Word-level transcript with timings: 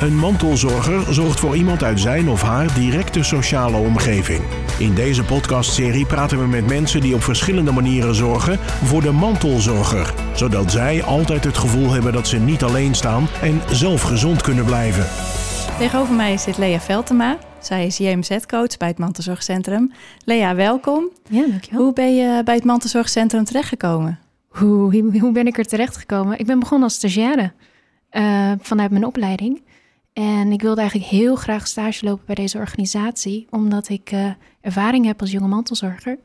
Een 0.00 0.16
mantelzorger 0.16 1.14
zorgt 1.14 1.40
voor 1.40 1.56
iemand 1.56 1.82
uit 1.82 2.00
zijn 2.00 2.28
of 2.28 2.42
haar 2.42 2.74
directe 2.74 3.22
sociale 3.22 3.76
omgeving. 3.76 4.40
In 4.78 4.94
deze 4.94 5.24
podcastserie 5.24 6.06
praten 6.06 6.38
we 6.38 6.46
met 6.46 6.66
mensen 6.66 7.00
die 7.00 7.14
op 7.14 7.22
verschillende 7.22 7.72
manieren 7.72 8.14
zorgen 8.14 8.58
voor 8.58 9.02
de 9.02 9.10
mantelzorger, 9.10 10.14
zodat 10.34 10.70
zij 10.70 11.02
altijd 11.02 11.44
het 11.44 11.58
gevoel 11.58 11.90
hebben 11.90 12.12
dat 12.12 12.28
ze 12.28 12.38
niet 12.38 12.62
alleen 12.62 12.94
staan 12.94 13.26
en 13.42 13.60
zelf 13.70 14.02
gezond 14.02 14.42
kunnen 14.42 14.64
blijven. 14.64 15.06
Tegenover 15.78 16.14
mij 16.14 16.38
zit 16.38 16.58
Lea 16.58 16.80
Veltema. 16.80 17.38
Zij 17.60 17.86
is 17.86 17.98
JMZ-coach 17.98 18.76
bij 18.76 18.88
het 18.88 18.98
Mantelzorgcentrum. 18.98 19.92
Lea, 20.24 20.54
welkom. 20.54 21.08
Ja, 21.28 21.46
dankjewel. 21.46 21.82
Hoe 21.82 21.92
ben 21.92 22.16
je 22.16 22.42
bij 22.44 22.54
het 22.54 22.64
Mantelzorgcentrum 22.64 23.44
terechtgekomen? 23.44 24.18
Hoe, 24.48 25.18
hoe 25.20 25.32
ben 25.32 25.46
ik 25.46 25.58
er 25.58 25.64
terechtgekomen? 25.64 26.38
Ik 26.38 26.46
ben 26.46 26.58
begonnen 26.58 26.88
als 26.88 26.96
stagiaire 26.96 27.52
uh, 28.12 28.52
vanuit 28.60 28.90
mijn 28.90 29.06
opleiding. 29.06 29.62
En 30.14 30.52
ik 30.52 30.62
wilde 30.62 30.80
eigenlijk 30.80 31.10
heel 31.10 31.36
graag 31.36 31.66
stage 31.66 32.04
lopen 32.04 32.26
bij 32.26 32.34
deze 32.34 32.58
organisatie, 32.58 33.46
omdat 33.50 33.88
ik 33.88 34.12
uh, 34.12 34.30
ervaring 34.60 35.06
heb 35.06 35.20
als 35.20 35.30
jonge 35.30 35.48
mantelzorger. 35.48 36.18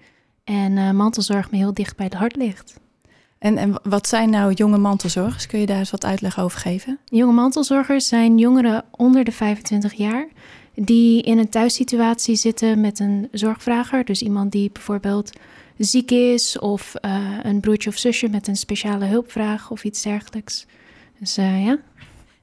En 0.44 0.72
uh, 0.72 0.91
mantelzorg 0.91 1.52
me 1.52 1.58
heel 1.58 1.73
dicht 1.73 1.96
bij 1.96 2.05
het 2.05 2.16
hart 2.16 2.36
ligt. 2.36 2.80
En, 3.40 3.58
en 3.58 3.80
wat 3.84 4.08
zijn 4.08 4.30
nou 4.30 4.54
jonge 4.54 4.77
mantelzorgers? 4.77 5.46
Kun 5.46 5.60
je 5.60 5.66
daar 5.66 5.77
eens 5.77 5.91
wat 5.91 6.05
uitleg 6.05 6.40
over 6.40 6.60
geven? 6.60 6.99
Jonge 7.05 7.34
mantelzorgers 7.34 8.08
zijn 8.08 8.38
jongeren 8.38 8.84
onder 8.91 9.23
de 9.23 9.32
25 9.32 9.94
jaar 9.94 10.27
die 10.76 11.21
in 11.21 11.38
een 11.38 11.49
thuissituatie 11.49 12.35
zitten 12.35 12.82
met 12.82 12.99
een 12.99 13.27
zorgvrager. 13.32 14.05
Dus 14.05 14.21
iemand 14.21 14.52
die 14.52 14.71
bijvoorbeeld 14.71 15.32
ziek 15.77 16.12
is 16.12 16.60
of 16.60 16.94
uh, 17.02 17.38
een 17.44 17.60
broertje 17.60 17.90
of 17.90 17.98
zusje 17.98 18.30
met 18.30 18.48
een 18.48 18.55
speciale 18.55 19.05
hulpvraag 19.05 19.71
of 19.71 19.84
iets 19.84 20.02
dergelijks. 20.02 20.66
Dus 21.20 21.38
uh, 21.38 21.66
ja. 21.66 21.77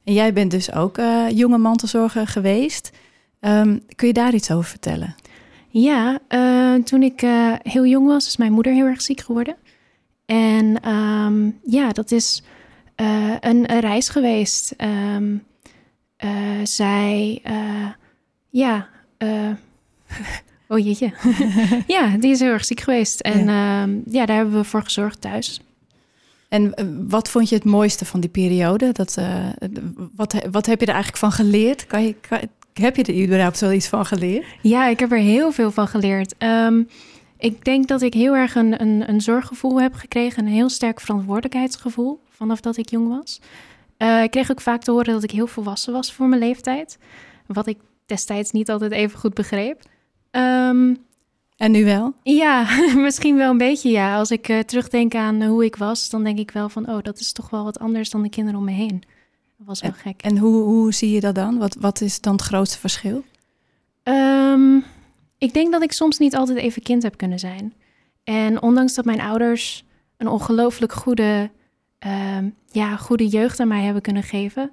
En 0.07 0.13
jij 0.13 0.33
bent 0.33 0.51
dus 0.51 0.73
ook 0.73 0.99
uh, 0.99 1.31
jonge 1.31 1.59
mantelzorger 1.59 2.27
geweest. 2.27 2.91
Um, 3.41 3.83
kun 3.95 4.07
je 4.07 4.13
daar 4.13 4.35
iets 4.35 4.51
over 4.51 4.71
vertellen? 4.71 5.15
Ja, 5.69 6.19
toen 6.85 7.03
ik 7.03 7.21
heel 7.63 7.87
jong 7.87 8.07
was, 8.07 8.27
is 8.27 8.37
mijn 8.37 8.53
moeder 8.53 8.73
heel 8.73 8.87
erg 8.87 9.03
ziek 9.03 9.21
geworden. 9.21 9.57
En 10.27 10.91
um, 10.91 11.59
ja, 11.65 11.93
dat 11.93 12.11
is 12.11 12.43
een, 12.97 13.73
een, 13.73 13.81
reis 13.81 14.09
geweest. 14.09 14.75
Um, 15.17 15.45
zij, 16.63 17.43
ja, 18.51 18.89
Oh 20.69 20.79
jeetje. 20.79 21.13
ja, 21.97 22.17
die 22.17 22.31
is 22.31 22.41
heel 22.41 22.53
erg 22.53 22.65
ziek 22.65 22.81
geweest. 22.81 23.21
En 23.21 23.45
ja. 23.45 23.87
Ja, 24.05 24.27
daar 24.27 24.37
hebben 24.37 24.55
we 24.55 24.65
voor 24.65 24.83
gezorgd 24.83 25.21
thuis. 25.21 25.61
En 26.49 26.75
wat 27.09 27.29
vond 27.29 27.49
je 27.49 27.55
het 27.55 27.65
mooiste 27.65 28.05
van 28.05 28.21
die 28.21 28.31
periode? 28.31 28.93
Dat, 28.93 29.17
uh, 29.19 29.47
wat, 30.17 30.35
wat 30.51 30.67
heb 30.67 30.81
je 30.81 30.87
er 30.87 30.95
eigenlijk 30.95 31.23
van 31.23 31.33
geleerd? 31.33 31.87
Kan 31.87 32.15
heb 32.73 32.97
je 32.97 33.03
er 33.03 33.23
überhaupt 33.23 33.61
wel 33.61 33.73
iets 33.73 33.89
van 33.89 34.07
geleerd? 34.07 34.45
Ja, 34.63 34.87
ik 34.87 34.99
heb 34.99 35.13
er 35.13 35.19
heel 35.19 35.53
veel 35.53 35.71
van 35.71 35.89
geleerd. 35.89 36.35
Um, 36.39 36.89
ik 37.39 37.65
denk 37.65 37.89
dat 37.89 38.03
ik 38.03 38.15
heel 38.15 38.37
erg 38.37 38.55
een, 38.55 38.81
een, 38.81 39.09
een, 39.09 39.21
zorggevoel 39.21 39.81
heb 39.81 39.95
gekregen. 39.95 40.47
Een 40.47 40.53
heel 40.53 40.69
sterk 40.69 41.01
verantwoordelijkheidsgevoel 41.01 42.21
vanaf 42.29 42.61
dat 42.61 42.77
ik 42.77 42.91
jong 42.91 43.09
was. 43.09 43.41
Uh, 43.99 44.23
ik 44.23 44.31
kreeg 44.31 44.51
ook 44.51 44.61
vaak 44.61 44.83
te 44.83 44.91
horen 44.91 45.13
dat 45.13 45.23
ik 45.23 45.31
heel 45.31 45.47
volwassen 45.47 45.93
was 45.93 46.13
voor 46.13 46.29
mijn 46.29 46.41
leeftijd. 46.41 46.99
Wat 47.47 47.67
ik 47.67 47.79
destijds 48.07 48.51
niet 48.51 48.71
altijd 48.71 48.93
even 48.93 49.19
goed 49.19 49.35
begreep. 49.35 49.81
Um, 50.31 50.97
en 51.57 51.71
nu 51.71 51.85
wel? 51.85 52.15
Ja, 52.23 52.67
misschien 52.97 53.37
wel 53.37 53.51
een 53.51 53.59
beetje 53.59 53.91
ja. 53.91 54.17
Als 54.17 54.31
ik 54.31 54.49
uh, 54.49 54.59
terugdenk 54.59 55.15
aan 55.15 55.43
hoe 55.43 55.65
ik 55.65 55.77
was, 55.77 56.11
dan 56.11 56.25
denk 56.25 56.39
ik 56.39 56.51
wel 56.51 56.69
van... 56.69 56.89
oh, 56.89 57.03
dat 57.03 57.19
is 57.19 57.33
toch 57.33 57.51
wel 57.51 57.65
wat 57.65 57.79
anders 57.79 58.11
dan 58.11 58.23
de 58.23 58.29
kinderen 58.29 58.59
om 58.59 58.65
me 58.65 58.73
heen. 58.73 59.03
Dat 59.59 59.67
was 59.67 59.81
wel 59.81 59.91
en, 59.91 59.97
gek. 59.97 60.23
En 60.23 60.39
hoe, 60.39 60.63
hoe 60.63 60.95
zie 60.95 61.11
je 61.11 61.21
dat 61.21 61.35
dan? 61.35 61.59
Wat, 61.59 61.77
wat 61.81 62.01
is 62.01 62.21
dan 62.21 62.33
het 62.33 62.43
grootste 62.43 62.79
verschil? 62.79 63.25
Um, 64.03 64.85
ik 65.39 65.55
denk 65.55 65.73
dat 65.73 65.83
ik 65.83 65.93
soms 65.93 66.19
niet 66.19 66.37
altijd 66.37 66.59
even 66.59 66.83
kind 66.83 67.03
heb 67.03 67.17
kunnen 67.17 67.39
zijn. 67.39 67.75
En 68.25 68.63
ondanks 68.63 68.95
dat 68.95 69.05
mijn 69.05 69.21
ouders 69.21 69.85
een 70.17 70.29
ongelooflijk 70.29 70.93
goede, 70.93 71.51
uh, 72.07 72.39
ja, 72.71 72.97
goede 72.97 73.27
jeugd 73.27 73.61
aan 73.61 73.69
mij 73.69 73.83
hebben 73.83 74.03
kunnen 74.03 74.23
geven... 74.23 74.73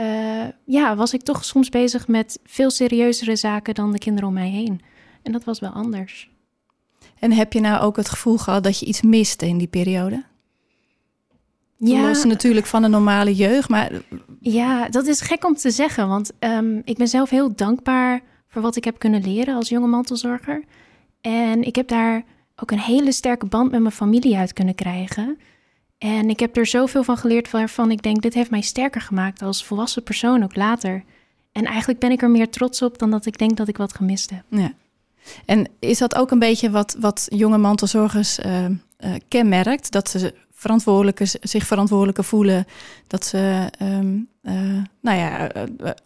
Uh, 0.00 0.44
ja, 0.64 0.96
was 0.96 1.14
ik 1.14 1.22
toch 1.22 1.44
soms 1.44 1.68
bezig 1.68 2.08
met 2.08 2.38
veel 2.44 2.70
serieuzere 2.70 3.36
zaken 3.36 3.74
dan 3.74 3.92
de 3.92 3.98
kinderen 3.98 4.28
om 4.28 4.34
mij 4.34 4.48
heen. 4.48 4.80
En 5.26 5.32
dat 5.32 5.44
was 5.44 5.60
wel 5.60 5.70
anders. 5.70 6.30
En 7.18 7.32
heb 7.32 7.52
je 7.52 7.60
nou 7.60 7.82
ook 7.82 7.96
het 7.96 8.08
gevoel 8.08 8.38
gehad 8.38 8.64
dat 8.64 8.78
je 8.78 8.86
iets 8.86 9.02
miste 9.02 9.46
in 9.46 9.58
die 9.58 9.66
periode? 9.66 10.24
Ja. 11.76 12.00
Los 12.00 12.24
natuurlijk 12.24 12.66
van 12.66 12.82
een 12.82 12.90
normale 12.90 13.34
jeugd, 13.34 13.68
maar... 13.68 13.92
Ja, 14.40 14.88
dat 14.88 15.06
is 15.06 15.20
gek 15.20 15.44
om 15.44 15.54
te 15.54 15.70
zeggen, 15.70 16.08
want 16.08 16.32
um, 16.40 16.82
ik 16.84 16.96
ben 16.96 17.08
zelf 17.08 17.30
heel 17.30 17.54
dankbaar 17.54 18.20
voor 18.48 18.62
wat 18.62 18.76
ik 18.76 18.84
heb 18.84 18.98
kunnen 18.98 19.22
leren 19.22 19.54
als 19.54 19.68
jonge 19.68 19.86
mantelzorger. 19.86 20.64
En 21.20 21.62
ik 21.62 21.76
heb 21.76 21.88
daar 21.88 22.24
ook 22.56 22.70
een 22.70 22.80
hele 22.80 23.12
sterke 23.12 23.46
band 23.46 23.70
met 23.70 23.80
mijn 23.80 23.94
familie 23.94 24.36
uit 24.36 24.52
kunnen 24.52 24.74
krijgen. 24.74 25.38
En 25.98 26.30
ik 26.30 26.40
heb 26.40 26.56
er 26.56 26.66
zoveel 26.66 27.04
van 27.04 27.16
geleerd 27.16 27.50
waarvan 27.50 27.90
ik 27.90 28.02
denk, 28.02 28.22
dit 28.22 28.34
heeft 28.34 28.50
mij 28.50 28.60
sterker 28.60 29.00
gemaakt 29.00 29.42
als 29.42 29.64
volwassen 29.64 30.02
persoon 30.02 30.42
ook 30.42 30.56
later. 30.56 31.04
En 31.52 31.64
eigenlijk 31.64 31.98
ben 31.98 32.10
ik 32.10 32.22
er 32.22 32.30
meer 32.30 32.50
trots 32.50 32.82
op 32.82 32.98
dan 32.98 33.10
dat 33.10 33.26
ik 33.26 33.38
denk 33.38 33.56
dat 33.56 33.68
ik 33.68 33.76
wat 33.76 33.94
gemist 33.94 34.30
heb. 34.30 34.44
Ja. 34.48 34.72
En 35.44 35.68
is 35.78 35.98
dat 35.98 36.14
ook 36.14 36.30
een 36.30 36.38
beetje 36.38 36.70
wat, 36.70 36.96
wat 37.00 37.26
jonge 37.28 37.58
mantelzorgers 37.58 38.38
uh, 38.38 38.64
uh, 38.64 38.70
kenmerkt? 39.28 39.90
Dat 39.90 40.10
ze 40.10 40.34
verantwoordelijke, 40.52 41.26
zich 41.40 41.66
verantwoordelijker 41.66 42.24
voelen. 42.24 42.66
Dat 43.06 43.24
ze 43.24 43.70
um, 43.82 44.28
uh, 44.42 44.52
nou 45.00 45.18
ja, 45.18 45.50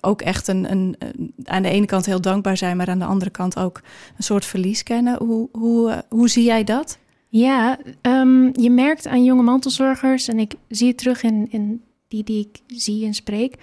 ook 0.01 0.23
echt 0.23 0.49
een, 0.49 0.71
een, 0.71 0.97
aan 1.45 1.63
de 1.63 1.69
ene 1.69 1.87
kant 1.87 2.07
heel 2.07 2.21
dankbaar 2.21 2.57
zijn, 2.57 2.77
maar 2.77 2.89
aan 2.89 2.99
de 2.99 3.05
andere 3.05 3.31
kant 3.31 3.59
ook 3.59 3.81
een 4.17 4.23
soort 4.23 4.45
verlies 4.45 4.83
kennen. 4.83 5.19
Hoe, 5.19 5.49
hoe, 5.53 6.05
hoe 6.09 6.29
zie 6.29 6.45
jij 6.45 6.65
dat? 6.65 6.99
Ja, 7.29 7.79
um, 8.03 8.61
je 8.61 8.71
merkt 8.71 9.07
aan 9.07 9.25
jonge 9.25 9.43
mantelzorgers, 9.43 10.29
en 10.29 10.39
ik 10.39 10.55
zie 10.69 10.89
het 10.89 10.99
terug 10.99 11.23
in, 11.23 11.47
in 11.51 11.83
die 12.09 12.25
die 12.25 12.49
ik 12.53 12.77
zie 12.81 13.07
en 13.07 13.15
spreek, 13.15 13.57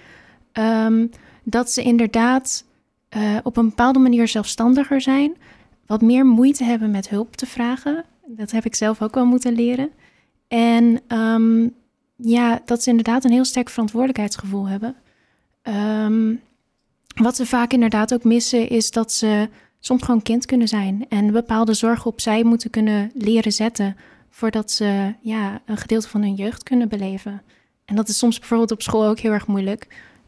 um, 0.52 1.10
dat 1.42 1.70
ze 1.70 1.82
inderdaad 1.82 2.64
op 3.42 3.56
een 3.56 3.68
bepaalde 3.68 3.98
manier 3.98 4.28
zelfstandiger 4.28 5.00
zijn, 5.00 5.36
wat 5.88 6.02
meer 6.02 6.26
moeite 6.26 6.64
hebben 6.64 6.90
met 6.90 7.08
hulp 7.08 7.36
te 7.36 7.46
vragen. 7.46 8.04
Dat 8.26 8.50
heb 8.50 8.64
ik 8.64 8.74
zelf 8.74 9.02
ook 9.02 9.14
wel 9.14 9.26
moeten 9.26 9.54
leren. 9.54 9.90
En 10.48 11.00
um, 11.08 11.74
ja, 12.16 12.60
dat 12.64 12.82
ze 12.82 12.90
inderdaad 12.90 13.24
een 13.24 13.30
heel 13.30 13.44
sterk 13.44 13.68
verantwoordelijkheidsgevoel 13.68 14.68
hebben. 14.68 14.94
Um, 15.62 16.40
wat 17.14 17.36
ze 17.36 17.46
vaak 17.46 17.72
inderdaad 17.72 18.14
ook 18.14 18.24
missen, 18.24 18.68
is 18.68 18.90
dat 18.90 19.12
ze 19.12 19.48
soms 19.80 20.02
gewoon 20.02 20.22
kind 20.22 20.46
kunnen 20.46 20.68
zijn 20.68 21.06
en 21.08 21.32
bepaalde 21.32 21.74
zorgen 21.74 22.10
opzij 22.10 22.42
moeten 22.44 22.70
kunnen 22.70 23.10
leren 23.14 23.52
zetten 23.52 23.96
voordat 24.30 24.70
ze 24.70 25.14
ja, 25.20 25.60
een 25.66 25.76
gedeelte 25.76 26.08
van 26.08 26.22
hun 26.22 26.34
jeugd 26.34 26.62
kunnen 26.62 26.88
beleven. 26.88 27.42
En 27.84 27.96
dat 27.96 28.08
is 28.08 28.18
soms 28.18 28.38
bijvoorbeeld 28.38 28.70
op 28.70 28.82
school 28.82 29.06
ook 29.06 29.18
heel 29.18 29.32
erg 29.32 29.46
moeilijk. 29.46 29.86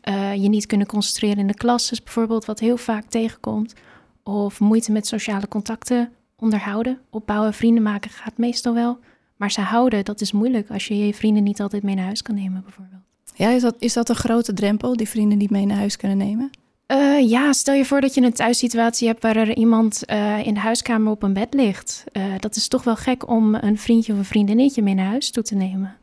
Uh, 0.09 0.35
je 0.35 0.49
niet 0.49 0.67
kunnen 0.67 0.87
concentreren 0.87 1.39
in 1.39 1.47
de 1.47 1.55
klas 1.55 1.91
is 1.91 2.03
bijvoorbeeld 2.03 2.45
wat 2.45 2.61
heel 2.61 2.77
vaak 2.77 3.05
tegenkomt. 3.05 3.75
Of 4.23 4.61
moeite 4.61 4.93
met 4.93 5.07
sociale 5.07 5.49
contacten 5.49 6.13
onderhouden. 6.37 6.99
Opbouwen, 7.11 7.55
vrienden 7.55 7.83
maken 7.83 8.11
gaat 8.11 8.37
meestal 8.37 8.75
wel. 8.75 8.99
Maar 9.37 9.51
ze 9.51 9.61
houden, 9.61 10.05
dat 10.05 10.21
is 10.21 10.33
moeilijk 10.33 10.71
als 10.71 10.87
je 10.87 11.07
je 11.07 11.15
vrienden 11.15 11.43
niet 11.43 11.61
altijd 11.61 11.83
mee 11.83 11.95
naar 11.95 12.05
huis 12.05 12.23
kan 12.23 12.35
nemen 12.35 12.63
bijvoorbeeld. 12.63 13.03
Ja, 13.35 13.51
is 13.51 13.63
dat, 13.63 13.77
is 13.79 13.93
dat 13.93 14.09
een 14.09 14.15
grote 14.15 14.53
drempel, 14.53 14.97
die 14.97 15.09
vrienden 15.09 15.39
niet 15.39 15.51
mee 15.51 15.67
naar 15.67 15.77
huis 15.77 15.97
kunnen 15.97 16.17
nemen? 16.17 16.51
Uh, 16.87 17.31
ja, 17.31 17.53
stel 17.53 17.75
je 17.75 17.85
voor 17.85 18.01
dat 18.01 18.15
je 18.15 18.23
een 18.23 18.33
thuissituatie 18.33 19.09
hebt 19.09 19.23
waar 19.23 19.37
er 19.37 19.57
iemand 19.57 20.03
uh, 20.07 20.47
in 20.47 20.55
de 20.55 20.61
huiskamer 20.61 21.13
op 21.13 21.23
een 21.23 21.33
bed 21.33 21.55
ligt. 21.55 22.05
Uh, 22.13 22.25
dat 22.39 22.57
is 22.57 22.69
toch 22.69 22.85
wel 22.85 22.97
gek 22.97 23.29
om 23.29 23.55
een 23.55 23.79
vriendje 23.79 24.13
of 24.13 24.19
een 24.19 24.25
vriendinnetje 24.25 24.83
mee 24.83 24.95
naar 24.95 25.07
huis 25.07 25.31
toe 25.31 25.43
te 25.43 25.55
nemen. 25.55 25.97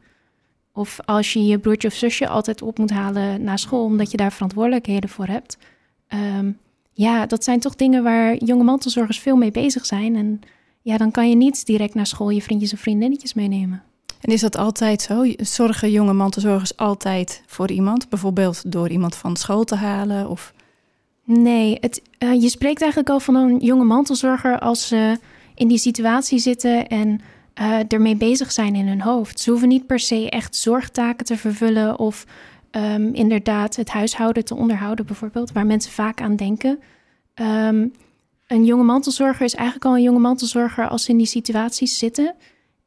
Of 0.74 1.00
als 1.06 1.34
je 1.34 1.46
je 1.46 1.60
broertje 1.60 1.88
of 1.88 1.94
zusje 1.94 2.28
altijd 2.28 2.62
op 2.62 2.78
moet 2.78 2.90
halen 2.90 3.44
naar 3.44 3.60
school 3.60 3.84
omdat 3.84 4.12
je 4.12 4.18
daar 4.18 4.32
verantwoordelijkheden 4.32 5.10
voor 5.10 5.28
hebt. 5.28 5.58
Um, 6.10 6.58
ja, 6.98 7.26
dat 7.26 7.44
zijn 7.44 7.60
toch 7.60 7.76
dingen 7.76 8.04
waar 8.04 8.36
jonge 8.36 8.64
mantelzorgers 8.64 9.20
veel 9.20 9.36
mee 9.36 9.52
bezig 9.52 9.86
zijn. 9.86 10.16
En 10.16 10.40
ja, 10.82 10.98
dan 10.98 11.12
kan 11.12 11.30
je 11.30 11.36
niet 11.36 11.66
direct 11.66 11.94
naar 11.94 12.08
school 12.08 12.30
je 12.30 12.42
vriendjes 12.42 12.74
of 12.74 12.80
vriendinnetjes 12.80 13.34
meenemen. 13.34 13.84
En 14.22 14.34
is 14.34 14.42
dat 14.42 14.58
altijd 14.58 15.02
zo? 15.02 15.26
Zorgen 15.38 15.92
jonge 15.92 16.14
mantelzorgers 16.14 16.78
altijd 16.78 17.44
voor 17.46 17.72
iemand? 17.72 18.10
Bijvoorbeeld 18.10 18.72
door 18.72 18.90
iemand 18.90 19.16
van 19.16 19.36
school 19.36 19.64
te 19.64 19.76
halen? 19.76 20.30
Of... 20.30 20.54
Nee, 21.24 21.78
het, 21.80 22.02
uh, 22.20 22.42
je 22.42 22.50
spreekt 22.50 22.82
eigenlijk 22.82 23.12
al 23.12 23.20
van 23.20 23.36
een 23.36 23.58
jonge 23.58 23.84
mantelzorger 23.86 24.60
als 24.60 24.88
ze 24.88 25.20
in 25.56 25.68
die 25.68 25.78
situatie 25.78 26.40
zitten 26.40 26.88
en 26.88 27.22
uh, 27.62 27.80
ermee 27.88 28.16
bezig 28.16 28.52
zijn 28.52 28.76
in 28.76 28.88
hun 28.88 29.02
hoofd. 29.02 29.40
Ze 29.40 29.50
hoeven 29.50 29.68
niet 29.68 29.86
per 29.86 30.00
se 30.00 30.30
echt 30.30 30.56
zorgtaken 30.56 31.26
te 31.26 31.38
vervullen 31.38 32.00
of 32.00 32.26
um, 32.78 33.14
inderdaad 33.14 33.76
het 33.76 33.90
huishouden 33.90 34.46
te 34.46 34.56
onderhouden, 34.56 35.06
bijvoorbeeld, 35.06 35.52
waar 35.52 35.66
mensen 35.66 35.92
vaak 35.92 36.22
aan 36.22 36.36
denken. 36.36 36.80
Um, 37.36 37.92
een 38.48 38.66
jonge 38.66 38.84
mantelzorger 38.84 39.46
is 39.46 39.56
eigenlijk 39.56 39.86
al 39.86 39.96
een 39.96 40.02
jonge 40.02 40.20
mantelzorger 40.20 40.88
als 40.88 41.04
ze 41.04 41.12
in 41.12 41.18
die 41.18 41.26
situaties 41.26 41.98
zitten 41.98 42.36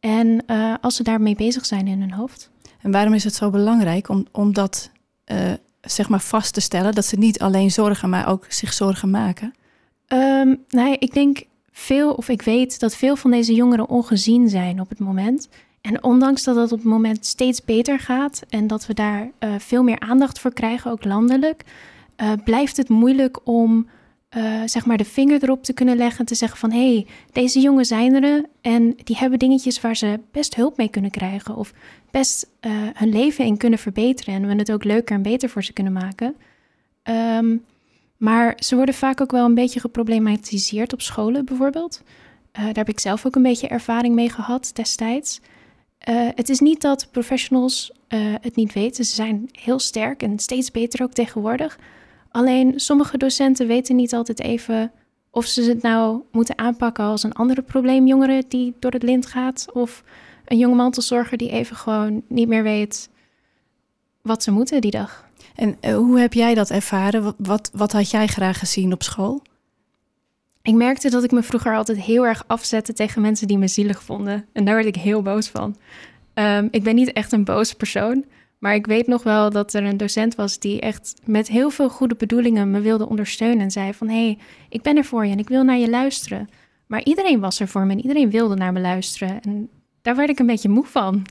en 0.01 0.45
uh, 0.47 0.75
als 0.81 0.97
ze 0.97 1.03
daarmee 1.03 1.35
bezig 1.35 1.67
zijn 1.67 1.87
in 1.87 2.01
hun 2.01 2.13
hoofd. 2.13 2.51
En 2.81 2.91
waarom 2.91 3.15
is 3.15 3.25
het 3.25 3.35
zo 3.35 3.51
belangrijk 3.51 4.09
om, 4.09 4.27
om 4.33 4.53
dat 4.53 4.91
uh, 5.27 5.53
zeg 5.81 6.09
maar 6.09 6.21
vast 6.21 6.55
te 6.55 6.61
stellen 6.61 6.95
dat 6.95 7.05
ze 7.05 7.17
niet 7.17 7.41
alleen 7.41 7.71
zorgen, 7.71 8.11
maar 8.11 8.29
ook 8.29 8.47
zich 8.49 8.73
zorgen 8.73 9.11
maken? 9.11 9.55
Um, 10.13 10.65
nou, 10.69 10.97
ik 10.99 11.15
denk 11.15 11.43
veel, 11.71 12.13
of 12.13 12.29
ik 12.29 12.43
weet 12.43 12.81
dat 12.81 12.97
veel 12.97 13.17
van 13.17 13.31
deze 13.31 13.55
jongeren 13.55 13.89
ongezien 13.89 14.49
zijn 14.49 14.81
op 14.81 14.89
het 14.89 14.99
moment. 14.99 15.49
En 15.81 16.03
ondanks 16.03 16.45
dat 16.45 16.57
het 16.57 16.73
op 16.73 16.79
het 16.79 16.87
moment 16.87 17.27
steeds 17.27 17.65
beter 17.65 17.99
gaat 17.99 18.43
en 18.49 18.67
dat 18.67 18.87
we 18.87 18.95
daar 18.95 19.31
uh, 19.41 19.55
veel 19.59 19.83
meer 19.83 20.01
aandacht 20.01 20.39
voor 20.39 20.53
krijgen, 20.53 20.91
ook 20.91 21.05
landelijk, 21.05 21.65
uh, 22.17 22.33
blijft 22.45 22.77
het 22.77 22.89
moeilijk 22.89 23.39
om 23.45 23.89
uh, 24.37 24.63
zeg 24.65 24.87
maar 24.87 24.97
de 24.97 25.05
vinger 25.05 25.43
erop 25.43 25.65
te 25.65 25.73
kunnen 25.73 25.97
leggen 25.97 26.19
en 26.19 26.27
te 26.27 26.35
zeggen 26.35 26.59
van 26.59 26.71
hé, 26.73 26.95
hey, 26.95 27.07
deze 27.33 27.61
jongen 27.61 27.85
zijn 27.85 28.25
er 28.25 28.45
en 28.61 28.97
die 29.05 29.17
hebben 29.17 29.39
dingetjes 29.39 29.81
waar 29.81 29.97
ze 29.97 30.21
best 30.31 30.55
hulp 30.55 30.77
mee 30.77 30.89
kunnen 30.89 31.11
krijgen 31.11 31.57
of 31.57 31.73
best 32.11 32.51
hun 32.95 33.09
leven 33.09 33.45
in 33.45 33.57
kunnen 33.57 33.79
verbeteren 33.79 34.35
en 34.35 34.47
we 34.47 34.55
het 34.55 34.73
ook 34.73 34.85
leuker 34.85 35.17
en 35.17 35.23
beter 35.23 35.49
voor 35.49 35.65
ze 35.65 35.73
kunnen 35.73 35.93
maken. 35.93 36.37
Um, 37.39 37.65
maar 38.17 38.55
ze 38.59 38.77
worden 38.77 38.95
vaak 38.95 39.21
ook 39.21 39.31
wel 39.31 39.45
een 39.45 39.55
beetje 39.55 39.81
geproblematiseerd 39.81 40.93
op 40.93 41.01
scholen 41.01 41.45
bijvoorbeeld. 41.45 42.03
Daar 42.53 42.75
heb 42.75 42.89
ik 42.89 43.01
zelf 43.01 43.27
ook 43.27 43.35
een 43.35 43.43
beetje 43.43 43.69
ervaring 43.69 44.15
mee 44.15 44.31
gehad 44.31 44.71
destijds. 44.75 45.41
Uh, 46.09 46.29
het 46.35 46.49
is 46.49 46.59
niet 46.59 46.81
dat 46.81 47.09
professionals 47.11 47.93
uh, 48.09 48.35
het 48.41 48.57
niet 48.57 48.73
weten. 48.73 49.05
Ze 49.05 49.15
zijn 49.15 49.49
heel 49.53 49.79
sterk 49.79 50.23
en 50.23 50.39
steeds 50.39 50.71
beter 50.71 51.03
ook 51.03 51.13
tegenwoordig. 51.13 51.79
Alleen 52.31 52.81
sommige 52.81 53.19
docenten 53.19 53.67
weten 53.67 53.97
niet 53.97 54.15
altijd 54.15 54.41
even 54.41 54.93
of 55.31 55.47
ze 55.47 55.63
het 55.63 55.83
nou 55.83 56.23
moeten 56.33 56.59
aanpakken 56.59 57.05
als 57.05 57.23
een 57.23 57.33
andere 57.33 57.63
probleemjongere 57.63 58.45
die 58.49 58.75
door 58.79 58.91
het 58.91 59.03
lint 59.03 59.27
gaat. 59.27 59.67
Of 59.73 60.05
een 60.45 60.59
jonge 60.59 60.75
mantelzorger 60.75 61.37
die 61.39 61.51
even 61.51 61.77
gewoon 61.77 62.23
niet 62.29 62.49
meer 62.49 62.63
weet 62.63 63.09
wat 64.23 64.43
ze 64.43 64.51
moeten 64.51 64.81
die 64.81 64.91
dag. 64.91 65.29
En 65.55 65.77
uh, 65.81 65.97
hoe 65.97 66.21
heb 66.21 66.33
jij 66.33 66.55
dat 66.55 66.71
ervaren? 66.71 67.35
Wat, 67.37 67.71
wat, 67.73 67.93
had 67.93 68.11
jij 68.11 68.27
graag 68.27 68.59
gezien 68.59 68.93
op 68.93 69.03
school? 69.03 69.43
Ik 70.63 70.75
merkte 70.75 71.11
dat 71.11 71.25
ik 71.25 71.31
me 71.31 71.43
vroeger 71.43 71.77
altijd 71.77 72.01
heel 72.01 72.27
erg 72.27 72.45
afzette 72.47 72.93
tegen 72.93 73.23
mensen 73.23 73.47
die 73.47 73.59
me 73.59 73.69
zielig 73.69 74.03
vonden. 74.03 74.45
En 74.53 74.65
daar 74.65 74.75
werd 74.75 74.87
ik 74.87 74.97
heel 74.97 75.23
boos 75.23 75.49
van. 75.49 75.77
Um, 76.35 76.69
ik 76.71 76.83
ben 76.83 76.95
niet 76.95 77.13
echt 77.13 77.33
een 77.33 77.45
boze 77.45 77.77
persoon. 77.77 78.25
Maar 78.59 78.75
ik 78.75 78.87
weet 78.87 79.07
nog 79.07 79.23
wel 79.23 79.51
dat 79.51 79.73
er 79.73 79.85
een 79.85 79.97
docent 79.97 80.35
was 80.35 80.59
die 80.59 80.81
echt 80.81 81.15
met 81.25 81.49
heel 81.49 81.71
veel 81.71 81.89
goede 81.89 82.15
bedoelingen 82.15 82.71
me 82.71 82.81
wilde 82.81 83.09
ondersteunen. 83.09 83.61
En 83.61 83.71
zei 83.71 83.95
van, 83.95 84.09
hé, 84.09 84.25
hey, 84.25 84.39
ik 84.69 84.83
ben 84.83 84.97
er 84.97 85.05
voor 85.05 85.27
je 85.27 85.33
en 85.33 85.39
ik 85.39 85.49
wil 85.49 85.65
naar 85.65 85.79
je 85.79 85.91
luisteren. 85.91 86.49
Maar 86.87 87.05
iedereen 87.05 87.41
was 87.41 87.61
er 87.61 87.69
voor 87.69 87.87
me 87.87 87.93
en 87.93 88.01
iedereen 88.01 88.31
wilde 88.31 88.55
naar 88.55 88.73
me 88.73 88.81
luisteren. 88.81 89.41
En 89.41 89.69
daar 90.03 90.17
werd 90.17 90.31
ik 90.31 90.39
een 90.39 90.47
beetje 90.47 90.69
moe 90.69 90.87
van. 90.87 91.27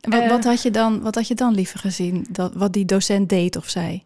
Wat, 0.00 0.22
uh, 0.22 0.28
wat, 0.28 0.44
had 0.44 0.62
je 0.62 0.70
dan, 0.70 1.00
wat 1.00 1.14
had 1.14 1.28
je 1.28 1.34
dan 1.34 1.54
liever 1.54 1.78
gezien, 1.78 2.26
dat, 2.30 2.54
wat 2.54 2.72
die 2.72 2.84
docent 2.84 3.28
deed 3.28 3.56
of 3.56 3.68
zei? 3.68 4.02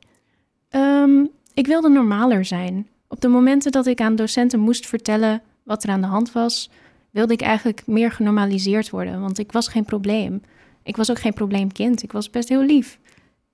Um, 0.71 1.31
ik 1.55 1.67
wilde 1.67 1.89
normaler 1.89 2.45
zijn. 2.45 2.87
Op 3.09 3.21
de 3.21 3.29
momenten 3.29 3.73
dat 3.73 3.87
ik 3.87 4.01
aan 4.01 4.17
docenten 4.17 4.61
moest 4.61 4.87
vertellen 4.87 5.43
wat 5.63 5.85
er 5.85 5.91
aan 5.91 6.01
de 6.01 6.07
hand 6.07 6.33
was, 6.33 6.71
wilde 7.11 7.33
ik 7.33 7.41
eigenlijk 7.41 7.87
meer 7.87 8.13
genormaliseerd 8.13 8.91
worden, 8.91 9.21
want 9.21 9.39
ik 9.39 9.53
was 9.53 9.69
geen 9.69 9.85
probleem. 9.85 10.43
Ik 10.83 10.97
was 10.97 11.11
ook 11.11 11.19
geen 11.19 11.33
probleemkind, 11.33 12.03
ik 12.03 12.13
was 12.13 12.31
best 12.31 12.49
heel 12.49 12.63
lief. 12.63 12.99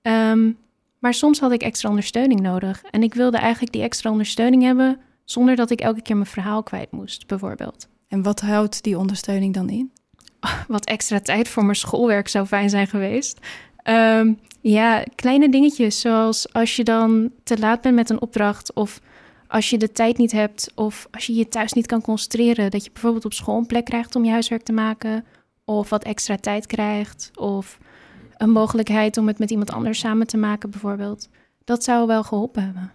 Um, 0.01 0.57
maar 0.99 1.13
soms 1.13 1.39
had 1.39 1.51
ik 1.51 1.61
extra 1.61 1.89
ondersteuning 1.89 2.39
nodig 2.39 2.83
en 2.83 3.03
ik 3.03 3.13
wilde 3.13 3.37
eigenlijk 3.37 3.73
die 3.73 3.81
extra 3.81 4.11
ondersteuning 4.11 4.63
hebben 4.63 4.99
zonder 5.23 5.55
dat 5.55 5.69
ik 5.69 5.81
elke 5.81 6.01
keer 6.01 6.15
mijn 6.15 6.27
verhaal 6.27 6.63
kwijt 6.63 6.91
moest, 6.91 7.27
bijvoorbeeld. 7.27 7.87
En 8.07 8.23
wat 8.23 8.41
houdt 8.41 8.83
die 8.83 8.97
ondersteuning 8.97 9.53
dan 9.53 9.69
in? 9.69 9.91
wat 10.67 10.85
extra 10.85 11.19
tijd 11.19 11.47
voor 11.47 11.63
mijn 11.63 11.75
schoolwerk 11.75 12.27
zou 12.27 12.45
fijn 12.45 12.69
zijn 12.69 12.87
geweest. 12.87 13.39
Um, 13.89 14.39
ja, 14.61 15.03
kleine 15.15 15.49
dingetjes 15.49 15.99
zoals 15.99 16.53
als 16.53 16.75
je 16.75 16.83
dan 16.83 17.31
te 17.43 17.59
laat 17.59 17.81
bent 17.81 17.95
met 17.95 18.09
een 18.09 18.21
opdracht 18.21 18.73
of 18.73 19.01
als 19.55 19.69
je 19.69 19.77
de 19.77 19.91
tijd 19.91 20.17
niet 20.17 20.31
hebt 20.31 20.71
of 20.73 21.07
als 21.11 21.25
je 21.25 21.33
je 21.33 21.47
thuis 21.47 21.73
niet 21.73 21.85
kan 21.85 22.01
concentreren, 22.01 22.71
dat 22.71 22.83
je 22.83 22.91
bijvoorbeeld 22.91 23.25
op 23.25 23.33
school 23.33 23.57
een 23.57 23.65
plek 23.65 23.85
krijgt 23.85 24.15
om 24.15 24.25
je 24.25 24.31
huiswerk 24.31 24.63
te 24.63 24.71
maken 24.71 25.25
of 25.65 25.89
wat 25.89 26.03
extra 26.03 26.37
tijd 26.37 26.65
krijgt 26.65 27.31
of 27.35 27.77
een 28.37 28.49
mogelijkheid 28.49 29.17
om 29.17 29.27
het 29.27 29.39
met 29.39 29.51
iemand 29.51 29.71
anders 29.71 29.99
samen 29.99 30.27
te 30.27 30.37
maken 30.37 30.69
bijvoorbeeld. 30.69 31.29
Dat 31.63 31.83
zou 31.83 32.07
wel 32.07 32.23
geholpen 32.23 32.63
hebben. 32.63 32.91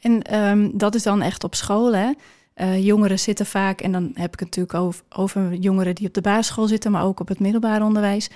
En 0.00 0.40
um, 0.40 0.78
dat 0.78 0.94
is 0.94 1.02
dan 1.02 1.22
echt 1.22 1.44
op 1.44 1.54
school, 1.54 1.94
hè? 1.94 2.10
Uh, 2.56 2.84
jongeren 2.84 3.18
zitten 3.18 3.46
vaak, 3.46 3.80
en 3.80 3.92
dan 3.92 4.10
heb 4.14 4.32
ik 4.32 4.40
het 4.40 4.56
natuurlijk 4.56 4.94
over, 5.08 5.54
jongeren 5.54 5.94
die 5.94 6.06
op 6.06 6.14
de 6.14 6.20
basisschool 6.20 6.66
zitten, 6.66 6.90
maar 6.90 7.04
ook 7.04 7.20
op 7.20 7.28
het 7.28 7.40
middelbaar 7.40 7.82
onderwijs. 7.82 8.30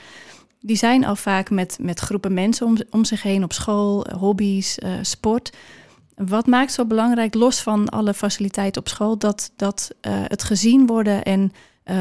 Die 0.61 0.77
zijn 0.77 1.05
al 1.05 1.17
vaak 1.17 1.51
met, 1.51 1.79
met 1.81 2.01
groepen 2.01 2.35
mensen 2.35 2.87
om, 2.91 3.05
zich 3.05 3.23
heen 3.23 3.45
op 3.45 3.53
school, 3.53 4.07
hobby's, 4.19 4.79
uh, 4.79 4.93
sport. 5.03 5.57
Wat 6.17 6.47
maakt 6.47 6.73
zo 6.73 6.85
belangrijk, 6.85 7.35
los 7.35 7.63
van 7.63 7.89
alle 7.89 8.15
faciliteiten 8.15 8.81
op 8.81 8.89
school, 8.89 9.19
dat, 9.19 9.53
dat 9.57 9.91
uh, 10.01 10.13
het 10.25 10.43
gezien 10.43 10.87
worden 10.87 11.23
en 11.23 11.53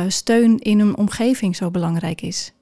steun 0.08 0.60
in 0.60 0.80
een 0.80 0.98
omgeving 0.98 1.56
zo 1.56 1.72
belangrijk 1.72 2.22
is? 2.22 2.54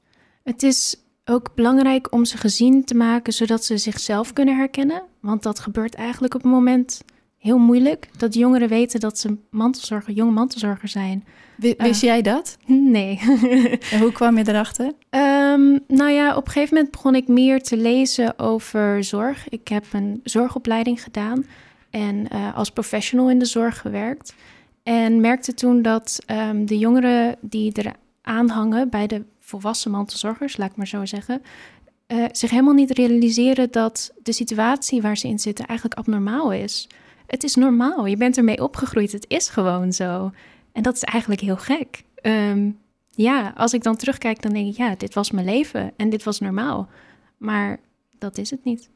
Het 0.43 0.63
is 0.63 0.95
ook 1.25 1.55
belangrijk 1.55 2.13
om 2.13 2.25
ze 2.25 2.37
gezien 2.37 2.83
te 2.83 2.95
maken, 2.95 3.33
zodat 3.33 3.65
ze 3.65 3.77
zichzelf 3.77 4.33
kunnen 4.33 4.57
herkennen. 4.57 5.03
Want 5.19 5.43
dat 5.43 5.59
gebeurt 5.59 5.95
eigenlijk 5.95 6.35
op 6.35 6.41
het 6.41 6.51
moment 6.51 7.01
heel 7.43 7.57
moeilijk 7.57 8.09
dat 8.17 8.33
jongeren 8.33 8.69
weten 8.69 8.99
dat 8.99 9.19
ze 9.19 9.37
mantelzorger, 9.49 10.13
jonge 10.13 10.31
mantelzorger 10.31 10.87
zijn. 10.87 11.25
Wist 11.55 11.81
uh, 11.81 11.93
jij 11.93 12.21
dat? 12.21 12.57
Nee. 12.65 13.19
en 13.91 13.99
hoe 13.99 14.11
kwam 14.11 14.37
je 14.37 14.47
erachter? 14.47 14.85
Um, 14.85 15.79
nou 15.87 16.11
ja, 16.11 16.35
op 16.35 16.45
een 16.45 16.51
gegeven 16.51 16.75
moment 16.75 16.91
begon 16.91 17.15
ik 17.15 17.27
meer 17.27 17.61
te 17.61 17.77
lezen 17.77 18.39
over 18.39 19.03
zorg. 19.03 19.49
Ik 19.49 19.67
heb 19.67 19.85
een 19.91 20.19
zorgopleiding 20.23 21.03
gedaan 21.03 21.45
en 21.89 22.27
uh, 22.33 22.57
als 22.57 22.69
professional 22.69 23.29
in 23.29 23.39
de 23.39 23.45
zorg 23.45 23.79
gewerkt. 23.79 24.35
En 24.83 25.21
merkte 25.21 25.53
toen 25.53 25.81
dat 25.81 26.19
um, 26.27 26.65
de 26.65 26.77
jongeren 26.77 27.35
die 27.41 27.73
er 27.73 27.93
aanhangen 28.21 28.89
bij 28.89 29.07
de 29.07 29.23
volwassen 29.39 29.91
mantelzorgers, 29.91 30.57
laat 30.57 30.69
ik 30.69 30.75
maar 30.75 30.87
zo 30.87 31.05
zeggen, 31.05 31.41
uh, 32.07 32.25
zich 32.31 32.49
helemaal 32.49 32.73
niet 32.73 32.91
realiseren 32.91 33.71
dat 33.71 34.13
de 34.23 34.33
situatie 34.33 35.01
waar 35.01 35.17
ze 35.17 35.27
in 35.27 35.39
zitten 35.39 35.65
eigenlijk 35.65 35.99
abnormaal 35.99 36.51
is 36.51 36.87
het 37.33 37.43
is 37.43 37.55
normaal. 37.55 38.05
Je 38.05 38.17
bent 38.17 38.37
ermee 38.37 38.63
opgegroeid. 38.63 39.11
Het 39.11 39.25
is 39.27 39.49
gewoon 39.49 39.93
zo. 39.93 40.31
En 40.71 40.83
dat 40.83 40.95
is 40.95 41.03
eigenlijk 41.03 41.41
heel 41.41 41.57
gek. 41.57 42.03
Um, 42.21 42.79
ja, 43.11 43.53
als 43.55 43.73
ik 43.73 43.83
dan 43.83 43.95
terugkijk, 43.95 44.41
dan 44.41 44.53
denk 44.53 44.67
ik, 44.67 44.77
ja, 44.77 44.95
dit 44.95 45.13
was 45.13 45.31
mijn 45.31 45.45
leven 45.45 45.91
en 45.97 46.09
dit 46.09 46.23
was 46.23 46.39
normaal. 46.39 46.89
Maar 47.37 47.79
dat 48.17 48.37
is 48.37 48.49
het 48.49 48.63
niet. 48.63 48.89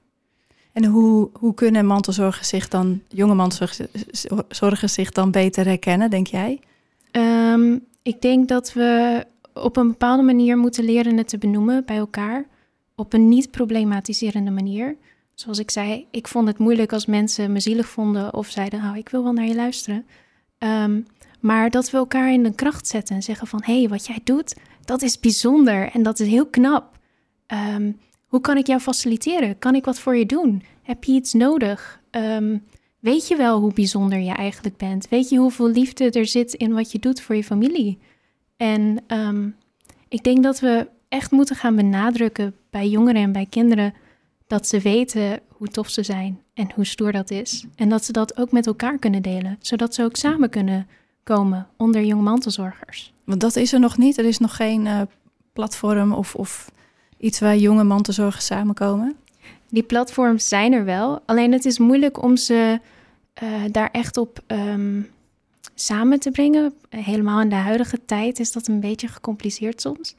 En 0.74 0.86
hoe, 0.86 1.30
hoe 1.34 1.54
kunnen 1.54 1.86
mantelzorgers 1.86 2.50
zich 2.50 2.68
dan, 2.68 3.02
jonge 3.08 3.36
mantelzorgers 3.36 4.94
zich 4.94 5.12
dan 5.12 5.32
beter 5.32 5.66
herkennen, 5.66 6.10
denk 6.10 6.28
jij? 6.28 6.60
Um, 7.12 7.86
ik 8.02 8.22
denk 8.22 8.48
dat 8.48 8.74
we 8.74 9.24
op 9.54 9.78
een 9.78 9.88
bepaalde 9.88 10.24
manier 10.24 10.58
moeten 10.58 10.84
leren 10.84 11.18
het 11.18 11.28
te 11.28 11.38
benoemen 11.38 11.86
bij 11.86 11.98
elkaar. 11.98 12.46
Op 12.96 13.14
een 13.14 13.30
niet 13.30 13.52
problematiserende 13.52 14.52
manier. 14.52 14.96
Zoals 15.40 15.60
ik 15.60 15.72
zei, 15.72 16.08
ik 16.12 16.28
vond 16.28 16.48
het 16.48 16.58
moeilijk 16.58 16.94
als 16.94 17.06
mensen 17.06 17.52
me 17.52 17.60
zielig 17.60 17.88
vonden 17.88 18.34
of 18.34 18.50
zeiden: 18.50 18.80
Oh, 18.80 18.98
ik 18.98 19.10
wil 19.10 19.24
wel 19.24 19.34
naar 19.34 19.46
je 19.46 19.56
luisteren. 19.56 20.06
Um, 20.60 21.06
maar 21.40 21.70
dat 21.70 21.90
we 21.90 21.98
elkaar 21.98 22.34
in 22.34 22.44
de 22.44 22.56
kracht 22.56 22.88
zetten 22.88 23.16
en 23.16 23.24
zeggen: 23.24 23.48
van 23.48 23.62
hé, 23.66 23.80
hey, 23.80 23.88
wat 23.90 24.06
jij 24.06 24.20
doet, 24.24 24.56
dat 24.86 25.02
is 25.02 25.20
bijzonder 25.20 25.92
en 25.92 26.04
dat 26.04 26.20
is 26.20 26.28
heel 26.28 26.48
knap. 26.48 27.00
Um, 27.76 28.00
hoe 28.28 28.42
kan 28.42 28.58
ik 28.58 28.68
jou 28.68 28.80
faciliteren? 28.80 29.60
Kan 29.60 29.76
ik 29.76 29.86
wat 29.86 30.00
voor 30.00 30.16
je 30.16 30.26
doen? 30.26 30.64
Heb 30.82 31.04
je 31.04 31.12
iets 31.12 31.34
nodig? 31.34 32.02
Um, 32.12 32.64
weet 33.00 33.28
je 33.28 33.36
wel 33.36 33.60
hoe 33.60 33.74
bijzonder 33.74 34.20
je 34.20 34.34
eigenlijk 34.34 34.78
bent? 34.78 35.10
Weet 35.10 35.30
je 35.30 35.38
hoeveel 35.38 35.70
liefde 35.70 36.10
er 36.10 36.28
zit 36.28 36.54
in 36.54 36.74
wat 36.74 36.92
je 36.92 37.00
doet 37.00 37.22
voor 37.22 37.36
je 37.36 37.44
familie? 37.44 38.00
En 38.56 39.04
ik 40.08 40.24
denk 40.24 40.44
dat 40.44 40.60
we 40.60 40.88
echt 41.08 41.32
moeten 41.32 41.56
gaan 41.56 41.76
benadrukken 41.76 42.56
bij 42.70 42.88
jongeren 42.88 43.22
en 43.22 43.32
bij 43.32 43.46
kinderen 43.50 43.94
dat 44.48 44.68
ze 44.68 44.80
weten 44.80 45.40
hoe 45.48 45.68
tof 45.68 45.90
ze 45.90 46.04
zijn 46.04 46.42
en 46.54 46.72
hoe 46.76 46.86
stoer 46.86 47.12
dat 47.12 47.32
is. 47.32 47.66
En 47.76 47.90
dat 47.90 48.06
ze 48.06 48.12
dat 48.12 48.38
ook 48.38 48.52
met 48.52 48.68
elkaar 48.68 48.98
kunnen 48.98 49.22
delen, 49.22 49.58
zodat 49.60 49.94
ze 49.94 50.04
ook 50.04 50.16
samen 50.16 50.50
kunnen 50.50 50.88
komen 51.24 51.68
onder 51.78 52.04
jonge 52.04 52.22
mantelzorgers. 52.22 53.14
Want 53.24 53.42
dat 53.42 53.56
is 53.56 53.74
er 53.74 53.80
nog 53.80 53.98
niet. 53.98 54.18
Er 54.18 54.26
is 54.26 54.38
nog 54.38 54.56
geen 54.56 54.86
uh, 54.86 55.02
platform 55.54 56.14
of, 56.14 56.36
of 56.36 56.72
iets 57.18 57.40
waar 57.40 57.58
jonge 57.58 57.84
mantelzorgers 57.84 58.46
samenkomen. 58.46 59.16
Die 59.70 59.84
platforms 59.84 60.48
zijn 60.48 60.74
er 60.74 60.86
wel, 60.86 61.22
alleen 61.26 61.52
het 61.52 61.66
is 61.66 61.78
moeilijk 61.78 62.24
om 62.24 62.38
ze 62.38 62.80
uh, 63.44 63.50
daar 63.72 63.90
echt 63.92 64.18
op 64.18 64.44
um, 64.48 65.10
samen 65.76 66.20
te 66.20 66.32
brengen. 66.32 66.74
Helemaal 66.90 67.42
in 67.42 67.50
de 67.50 67.56
huidige 67.56 68.06
tijd 68.06 68.40
is 68.40 68.52
dat 68.52 68.68
een 68.68 68.80
beetje 68.80 69.08
gecompliceerd 69.08 69.82
soms. 69.82 70.16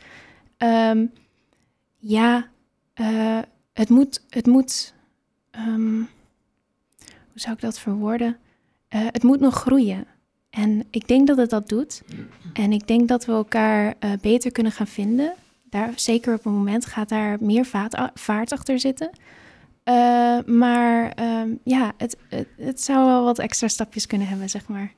Um, 0.58 1.12
ja, 1.98 2.48
uh, 3.00 3.38
het 3.78 3.88
moet, 3.88 4.22
het 4.28 4.46
moet 4.46 4.94
um, 5.56 6.08
hoe 6.98 7.40
zou 7.40 7.54
ik 7.54 7.60
dat 7.60 7.78
verwoorden? 7.78 8.36
Uh, 8.94 9.00
het 9.06 9.22
moet 9.22 9.40
nog 9.40 9.54
groeien. 9.54 10.06
En 10.50 10.86
ik 10.90 11.08
denk 11.08 11.26
dat 11.26 11.36
het 11.36 11.50
dat 11.50 11.68
doet. 11.68 12.02
En 12.52 12.72
ik 12.72 12.86
denk 12.86 13.08
dat 13.08 13.24
we 13.24 13.32
elkaar 13.32 13.94
uh, 14.00 14.10
beter 14.20 14.52
kunnen 14.52 14.72
gaan 14.72 14.86
vinden. 14.86 15.32
Daar, 15.70 15.92
zeker 15.96 16.34
op 16.34 16.44
een 16.44 16.52
moment 16.52 16.86
gaat 16.86 17.08
daar 17.08 17.36
meer 17.40 17.64
vaart, 18.14 18.52
achter 18.52 18.80
zitten. 18.80 19.10
Uh, 19.84 20.38
maar 20.46 21.12
ehm, 21.12 21.48
ja, 21.64 21.92
het, 21.96 22.16
het, 22.56 22.82
zou 22.82 23.06
wel 23.06 23.24
wat 23.24 23.38
extra 23.38 23.68
stapjes 23.68 24.06
kunnen 24.06 24.28
hebben, 24.28 24.48
zeg 24.48 24.68
maar. 24.68 24.92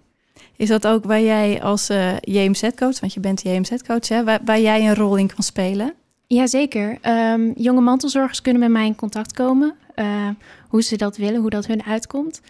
Is 0.56 0.68
dat 0.68 0.86
ook 0.86 1.04
waar 1.04 1.20
jij 1.20 1.62
als 1.62 1.86
JMZ-coach, 2.20 3.00
want 3.00 3.14
je 3.14 3.20
bent 3.20 3.42
JMZ-coach, 3.42 4.08
waar, 4.08 4.40
waar, 4.44 4.60
jij 4.60 4.88
een 4.88 4.94
rol 4.94 5.16
in 5.16 5.26
kan 5.34 5.42
spelen? 5.42 5.94
Jazeker. 6.34 6.98
Um, 7.32 7.52
jonge 7.56 7.80
mantelzorgers 7.80 8.42
kunnen 8.42 8.60
met 8.60 8.70
mij 8.70 8.86
in 8.86 8.94
contact 8.94 9.32
komen. 9.32 9.74
Uh, 9.96 10.28
hoe 10.68 10.82
ze 10.82 10.96
dat 10.96 11.16
willen, 11.16 11.40
hoe 11.40 11.50
dat 11.50 11.66
hun 11.66 11.82
uitkomt. 11.82 12.40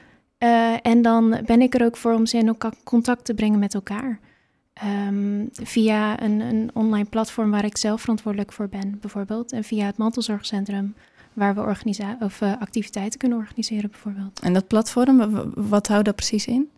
en 0.83 1.03
dan 1.03 1.41
ben 1.47 1.61
ik 1.61 1.75
er 1.75 1.85
ook 1.85 1.97
voor 1.97 2.13
om 2.13 2.27
ze 2.27 2.39
in 2.39 2.57
contact 2.85 3.25
te 3.25 3.35
brengen 3.35 3.59
met 3.59 3.75
elkaar. 3.75 4.19
Um, 5.09 5.49
via 5.53 6.23
een, 6.23 6.41
een 6.41 6.71
online 6.75 7.09
platform 7.09 7.51
waar 7.51 7.65
ik 7.65 7.77
zelf 7.77 8.01
verantwoordelijk 8.01 8.53
voor 8.53 8.69
ben, 8.69 8.99
bijvoorbeeld. 9.01 9.53
En 9.53 9.65
via 9.65 9.87
het 9.87 9.97
mantelzorgcentrum 9.97 10.95
waar 11.33 11.55
we 11.55 11.61
organisa 11.61 12.17
of, 12.21 12.41
uh, 12.41 12.53
activiteiten 12.61 13.19
kunnen 13.19 13.39
organiseren 13.39 13.91
bijvoorbeeld. 13.91 14.41
En 14.41 14.53
dat 14.53 14.67
platform, 14.67 15.53
wat 15.55 15.89
houdt 15.89 16.05
dat 16.05 16.17
precies 16.17 16.47
in? 16.47 16.71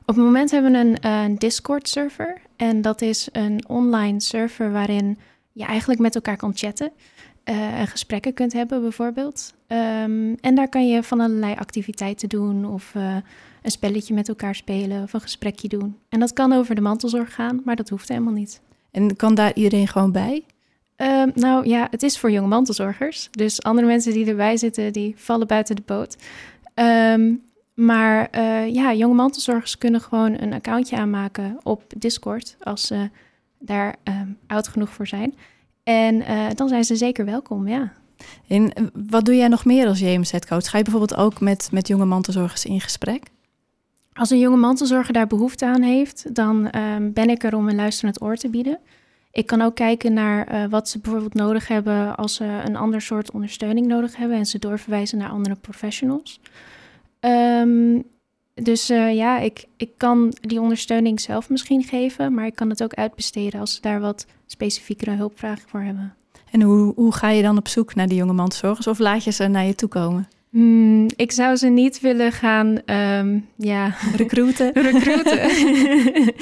Op 0.00 0.14
het 0.14 0.24
moment 0.24 0.50
hebben 0.50 0.72
we 0.72 0.78
een, 0.78 1.10
een 1.10 1.34
Discord-server. 1.34 2.40
En 2.56 2.82
dat 2.82 3.02
is 3.02 3.28
een 3.32 3.64
online 3.68 4.20
server 4.20 4.72
waarin 4.72 5.18
je 5.52 5.64
eigenlijk 5.64 6.00
met 6.00 6.14
elkaar 6.14 6.36
kan 6.36 6.52
chatten. 6.54 6.92
Uh, 7.44 7.80
en 7.80 7.86
gesprekken 7.86 8.34
kunt 8.34 8.52
hebben 8.52 8.80
bijvoorbeeld. 8.80 9.54
Um, 9.68 10.34
en 10.34 10.54
daar 10.54 10.68
kan 10.68 10.88
je 10.88 11.02
van 11.02 11.20
allerlei 11.20 11.54
activiteiten 11.54 12.28
doen 12.28 12.64
of 12.64 12.94
uh, 12.96 13.16
een 13.62 13.70
spelletje 13.70 14.14
met 14.14 14.28
elkaar 14.28 14.54
spelen 14.54 15.02
of 15.02 15.12
een 15.12 15.20
gesprekje 15.20 15.68
doen. 15.68 15.96
En 16.08 16.20
dat 16.20 16.32
kan 16.32 16.52
over 16.52 16.74
de 16.74 16.80
mantelzorg 16.80 17.34
gaan, 17.34 17.60
maar 17.64 17.76
dat 17.76 17.88
hoeft 17.88 18.08
helemaal 18.08 18.32
niet. 18.32 18.60
En 18.90 19.16
kan 19.16 19.34
daar 19.34 19.54
iedereen 19.54 19.88
gewoon 19.88 20.12
bij? 20.12 20.44
Uh, 20.96 21.22
nou 21.34 21.68
ja, 21.68 21.86
het 21.90 22.02
is 22.02 22.18
voor 22.18 22.30
jonge 22.30 22.48
mantelzorgers. 22.48 23.28
Dus 23.30 23.62
andere 23.62 23.86
mensen 23.86 24.12
die 24.12 24.26
erbij 24.26 24.56
zitten, 24.56 24.92
die 24.92 25.14
vallen 25.16 25.46
buiten 25.46 25.76
de 25.76 25.82
boot. 25.86 26.16
Um, 26.74 27.42
maar 27.74 28.28
uh, 28.34 28.74
ja, 28.74 28.94
jonge 28.94 29.14
mantelzorgers 29.14 29.78
kunnen 29.78 30.00
gewoon 30.00 30.40
een 30.40 30.52
accountje 30.52 30.96
aanmaken 30.96 31.58
op 31.62 31.82
Discord 31.96 32.56
als 32.60 32.86
ze 32.86 33.10
daar 33.60 33.96
um, 34.04 34.38
oud 34.46 34.68
genoeg 34.68 34.90
voor 34.90 35.06
zijn. 35.06 35.34
En 35.82 36.14
uh, 36.14 36.46
dan 36.54 36.68
zijn 36.68 36.84
ze 36.84 36.96
zeker 36.96 37.24
welkom, 37.24 37.68
ja. 37.68 37.92
En 38.48 38.72
wat 39.08 39.24
doe 39.24 39.36
jij 39.36 39.48
nog 39.48 39.64
meer 39.64 39.86
als 39.86 40.00
JMZ-coach? 40.00 40.70
Ga 40.70 40.78
je 40.78 40.84
bijvoorbeeld 40.84 41.16
ook 41.16 41.40
met, 41.40 41.68
met 41.72 41.88
jonge 41.88 42.04
mantelzorgers 42.04 42.64
in 42.64 42.80
gesprek? 42.80 43.22
Als 44.12 44.30
een 44.30 44.38
jonge 44.38 44.56
mantelzorger 44.56 45.12
daar 45.12 45.26
behoefte 45.26 45.66
aan 45.66 45.82
heeft, 45.82 46.34
dan 46.34 46.76
um, 46.76 47.12
ben 47.12 47.30
ik 47.30 47.42
er 47.42 47.56
om 47.56 47.68
een 47.68 47.74
luisterend 47.74 48.22
oor 48.22 48.36
te 48.36 48.50
bieden. 48.50 48.78
Ik 49.32 49.46
kan 49.46 49.60
ook 49.60 49.74
kijken 49.74 50.12
naar 50.12 50.54
uh, 50.54 50.70
wat 50.70 50.88
ze 50.88 50.98
bijvoorbeeld 50.98 51.34
nodig 51.34 51.68
hebben 51.68 52.16
als 52.16 52.34
ze 52.34 52.44
een 52.44 52.76
ander 52.76 53.00
soort 53.00 53.30
ondersteuning 53.30 53.86
nodig 53.86 54.16
hebben 54.16 54.36
en 54.36 54.46
ze 54.46 54.58
doorverwijzen 54.58 55.18
naar 55.18 55.30
andere 55.30 55.54
professionals. 55.54 56.40
Um, 57.20 58.04
dus 58.62 58.90
uh, 58.90 59.14
ja, 59.14 59.38
ik, 59.38 59.64
ik 59.76 59.90
kan 59.96 60.32
die 60.40 60.60
ondersteuning 60.60 61.20
zelf 61.20 61.48
misschien 61.48 61.82
geven, 61.82 62.34
maar 62.34 62.46
ik 62.46 62.54
kan 62.54 62.70
het 62.70 62.82
ook 62.82 62.94
uitbesteden 62.94 63.60
als 63.60 63.74
ze 63.74 63.80
daar 63.80 64.00
wat 64.00 64.26
specifiekere 64.46 65.10
hulpvragen 65.10 65.68
voor 65.68 65.80
hebben. 65.80 66.14
En 66.50 66.62
hoe, 66.62 66.92
hoe 66.94 67.14
ga 67.14 67.28
je 67.28 67.42
dan 67.42 67.56
op 67.56 67.68
zoek 67.68 67.94
naar 67.94 68.08
die 68.08 68.16
jonge 68.16 68.32
mantelzorgers 68.32 68.86
of 68.86 68.98
laat 68.98 69.24
je 69.24 69.30
ze 69.30 69.46
naar 69.46 69.64
je 69.64 69.74
toe 69.74 69.88
komen? 69.88 70.28
Hmm, 70.50 71.06
ik 71.16 71.32
zou 71.32 71.56
ze 71.56 71.68
niet 71.68 72.00
willen 72.00 72.32
gaan 72.32 72.78
um, 72.86 73.46
ja. 73.56 73.94
recruiten. 74.16 74.72
recruiten. 74.90 76.34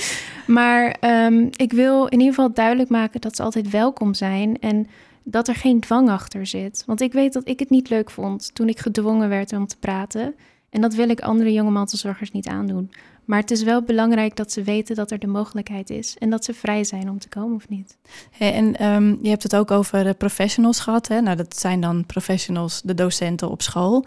maar 0.58 0.96
um, 1.26 1.48
ik 1.56 1.72
wil 1.72 2.06
in 2.06 2.18
ieder 2.18 2.34
geval 2.34 2.52
duidelijk 2.52 2.88
maken 2.88 3.20
dat 3.20 3.36
ze 3.36 3.42
altijd 3.42 3.70
welkom 3.70 4.14
zijn 4.14 4.58
en 4.58 4.86
dat 5.22 5.48
er 5.48 5.54
geen 5.54 5.80
dwang 5.80 6.10
achter 6.10 6.46
zit. 6.46 6.82
Want 6.86 7.00
ik 7.00 7.12
weet 7.12 7.32
dat 7.32 7.48
ik 7.48 7.58
het 7.58 7.70
niet 7.70 7.88
leuk 7.88 8.10
vond 8.10 8.54
toen 8.54 8.68
ik 8.68 8.78
gedwongen 8.78 9.28
werd 9.28 9.52
om 9.52 9.66
te 9.66 9.76
praten. 9.78 10.34
En 10.70 10.80
dat 10.80 10.94
wil 10.94 11.08
ik 11.08 11.20
andere 11.20 11.52
jonge 11.52 11.70
mantelzorgers 11.70 12.30
niet 12.30 12.46
aandoen. 12.46 12.90
Maar 13.24 13.40
het 13.40 13.50
is 13.50 13.62
wel 13.62 13.82
belangrijk 13.82 14.36
dat 14.36 14.52
ze 14.52 14.62
weten 14.62 14.96
dat 14.96 15.10
er 15.10 15.18
de 15.18 15.26
mogelijkheid 15.26 15.90
is 15.90 16.16
en 16.18 16.30
dat 16.30 16.44
ze 16.44 16.54
vrij 16.54 16.84
zijn 16.84 17.10
om 17.10 17.18
te 17.18 17.28
komen 17.28 17.56
of 17.56 17.68
niet. 17.68 17.96
Hey, 18.30 18.54
en 18.54 18.86
um, 18.86 19.18
je 19.22 19.28
hebt 19.28 19.42
het 19.42 19.56
ook 19.56 19.70
over 19.70 20.14
professionals 20.14 20.80
gehad. 20.80 21.08
Hè? 21.08 21.20
Nou, 21.20 21.36
dat 21.36 21.58
zijn 21.58 21.80
dan 21.80 22.06
professionals, 22.06 22.82
de 22.82 22.94
docenten 22.94 23.50
op 23.50 23.62
school. 23.62 24.04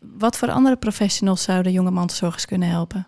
Wat 0.00 0.36
voor 0.36 0.50
andere 0.50 0.76
professionals 0.76 1.42
zouden 1.42 1.72
jonge 1.72 1.90
mantelzorgers 1.90 2.46
kunnen 2.46 2.68
helpen? 2.68 3.06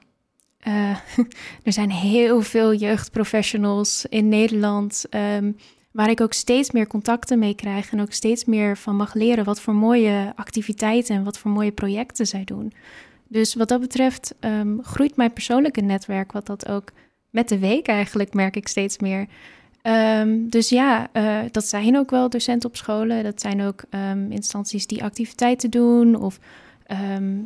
Uh, 0.67 0.97
er 1.63 1.73
zijn 1.73 1.91
heel 1.91 2.43
veel 2.43 2.75
jeugdprofessionals 2.75 4.07
in 4.09 4.29
Nederland. 4.29 5.05
Um, 5.11 5.57
waar 5.95 6.11
ik 6.11 6.21
ook 6.21 6.33
steeds 6.33 6.71
meer 6.71 6.87
contacten 6.87 7.39
mee 7.39 7.55
krijg 7.55 7.93
en 7.93 8.01
ook 8.01 8.13
steeds 8.13 8.45
meer 8.45 8.77
van 8.77 8.97
mag 8.97 9.15
leren 9.15 9.45
wat 9.45 9.61
voor 9.61 9.75
mooie 9.75 10.33
activiteiten 10.37 11.17
en 11.17 11.25
wat 11.25 11.39
voor 11.39 11.51
mooie 11.51 11.73
projecten 11.73 12.27
zij 12.27 12.45
doen. 12.45 12.73
Dus 13.29 13.55
wat 13.55 13.69
dat 13.69 13.81
betreft 13.81 14.35
um, 14.41 14.79
groeit 14.83 15.17
mijn 15.17 15.33
persoonlijke 15.33 15.81
netwerk, 15.81 16.33
wat 16.33 16.47
dat 16.47 16.69
ook 16.69 16.91
met 17.31 17.49
de 17.49 17.59
week 17.59 17.87
eigenlijk 17.87 18.35
merk 18.35 18.57
ik 18.57 18.69
steeds 18.69 18.99
meer. 18.99 19.27
Um, 19.83 20.49
dus 20.49 20.69
ja, 20.69 21.09
uh, 21.13 21.39
dat 21.51 21.65
zijn 21.65 21.99
ook 21.99 22.11
wel 22.11 22.29
docenten 22.29 22.69
op 22.69 22.77
scholen. 22.77 23.25
Dat 23.25 23.41
zijn 23.41 23.63
ook 23.63 23.83
um, 23.91 24.33
instanties 24.33 24.87
die 24.87 25.05
activiteiten 25.05 25.71
doen 25.71 26.15
of 26.15 26.39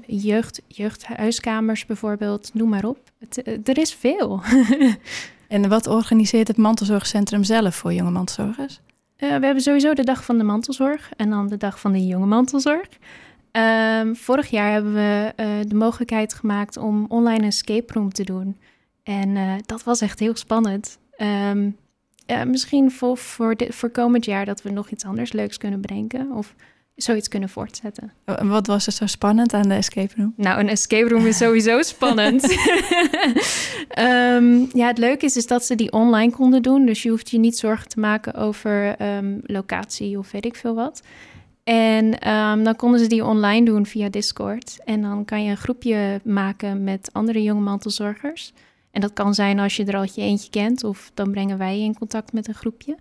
jeugd, 0.06 0.62
jeugdhuiskamers 0.66 1.86
bijvoorbeeld, 1.86 2.50
noem 2.54 2.68
maar 2.68 2.84
op. 2.84 2.98
Uh, 3.44 3.58
er 3.64 3.78
is 3.78 3.94
veel. 3.94 4.40
En 5.48 5.68
wat 5.68 5.86
organiseert 5.86 6.48
het 6.48 6.56
mantelzorgcentrum 6.56 7.44
zelf 7.44 7.74
voor 7.74 7.92
jonge 7.92 8.10
mantelzorgers? 8.10 8.80
Uh, 9.18 9.28
we 9.38 9.44
hebben 9.44 9.60
sowieso 9.60 9.94
de 9.94 10.04
dag 10.04 10.24
van 10.24 10.38
de 10.38 10.44
mantelzorg 10.44 11.10
en 11.16 11.30
dan 11.30 11.48
de 11.48 11.56
dag 11.56 11.80
van 11.80 11.92
de 11.92 12.06
jonge 12.06 12.26
mantelzorg. 12.26 12.88
Um, 13.52 14.16
vorig 14.16 14.50
jaar 14.50 14.72
hebben 14.72 14.94
we 14.94 15.32
uh, 15.36 15.46
de 15.66 15.74
mogelijkheid 15.74 16.34
gemaakt 16.34 16.76
om 16.76 17.04
online 17.08 17.38
een 17.38 17.44
escape 17.44 17.92
room 17.92 18.12
te 18.12 18.24
doen. 18.24 18.56
En 19.02 19.28
uh, 19.28 19.52
dat 19.66 19.84
was 19.84 20.00
echt 20.00 20.18
heel 20.18 20.36
spannend. 20.36 20.98
Um, 21.52 21.76
misschien 22.46 22.90
voor, 22.90 23.16
voor, 23.16 23.56
de, 23.56 23.72
voor 23.72 23.90
komend 23.90 24.24
jaar 24.24 24.44
dat 24.44 24.62
we 24.62 24.70
nog 24.70 24.90
iets 24.90 25.04
anders 25.04 25.32
leuks 25.32 25.58
kunnen 25.58 25.80
bedenken. 25.80 26.32
Of 26.32 26.54
zoiets 27.02 27.28
kunnen 27.28 27.48
voortzetten. 27.48 28.12
En 28.24 28.48
wat 28.48 28.66
was 28.66 28.86
er 28.86 28.92
zo 28.92 29.06
spannend 29.06 29.52
aan 29.54 29.68
de 29.68 29.74
escape 29.74 30.14
room? 30.16 30.32
Nou, 30.36 30.60
een 30.60 30.68
escape 30.68 31.08
room 31.08 31.26
is 31.26 31.36
sowieso 31.36 31.82
spannend. 31.94 32.42
um, 33.98 34.68
ja, 34.80 34.86
het 34.86 34.98
leuke 34.98 35.24
is, 35.24 35.36
is 35.36 35.46
dat 35.46 35.64
ze 35.64 35.74
die 35.74 35.92
online 35.92 36.32
konden 36.32 36.62
doen. 36.62 36.86
Dus 36.86 37.02
je 37.02 37.10
hoeft 37.10 37.30
je 37.30 37.38
niet 37.38 37.58
zorgen 37.58 37.88
te 37.88 38.00
maken 38.00 38.34
over 38.34 39.02
um, 39.02 39.40
locatie 39.42 40.18
of 40.18 40.30
weet 40.30 40.44
ik 40.44 40.56
veel 40.56 40.74
wat. 40.74 41.02
En 41.64 42.28
um, 42.34 42.64
dan 42.64 42.76
konden 42.76 43.00
ze 43.00 43.06
die 43.06 43.24
online 43.24 43.64
doen 43.64 43.86
via 43.86 44.08
Discord. 44.08 44.78
En 44.84 45.02
dan 45.02 45.24
kan 45.24 45.44
je 45.44 45.50
een 45.50 45.56
groepje 45.56 46.20
maken 46.24 46.84
met 46.84 47.10
andere 47.12 47.42
jonge 47.42 47.60
mantelzorgers. 47.60 48.52
En 48.90 49.00
dat 49.00 49.12
kan 49.12 49.34
zijn 49.34 49.58
als 49.58 49.76
je 49.76 49.84
er 49.84 49.96
al 49.96 50.02
je 50.02 50.22
eentje 50.22 50.50
kent, 50.50 50.84
of 50.84 51.10
dan 51.14 51.30
brengen 51.30 51.58
wij 51.58 51.78
je 51.78 51.84
in 51.84 51.98
contact 51.98 52.32
met 52.32 52.48
een 52.48 52.54
groepje. 52.54 52.96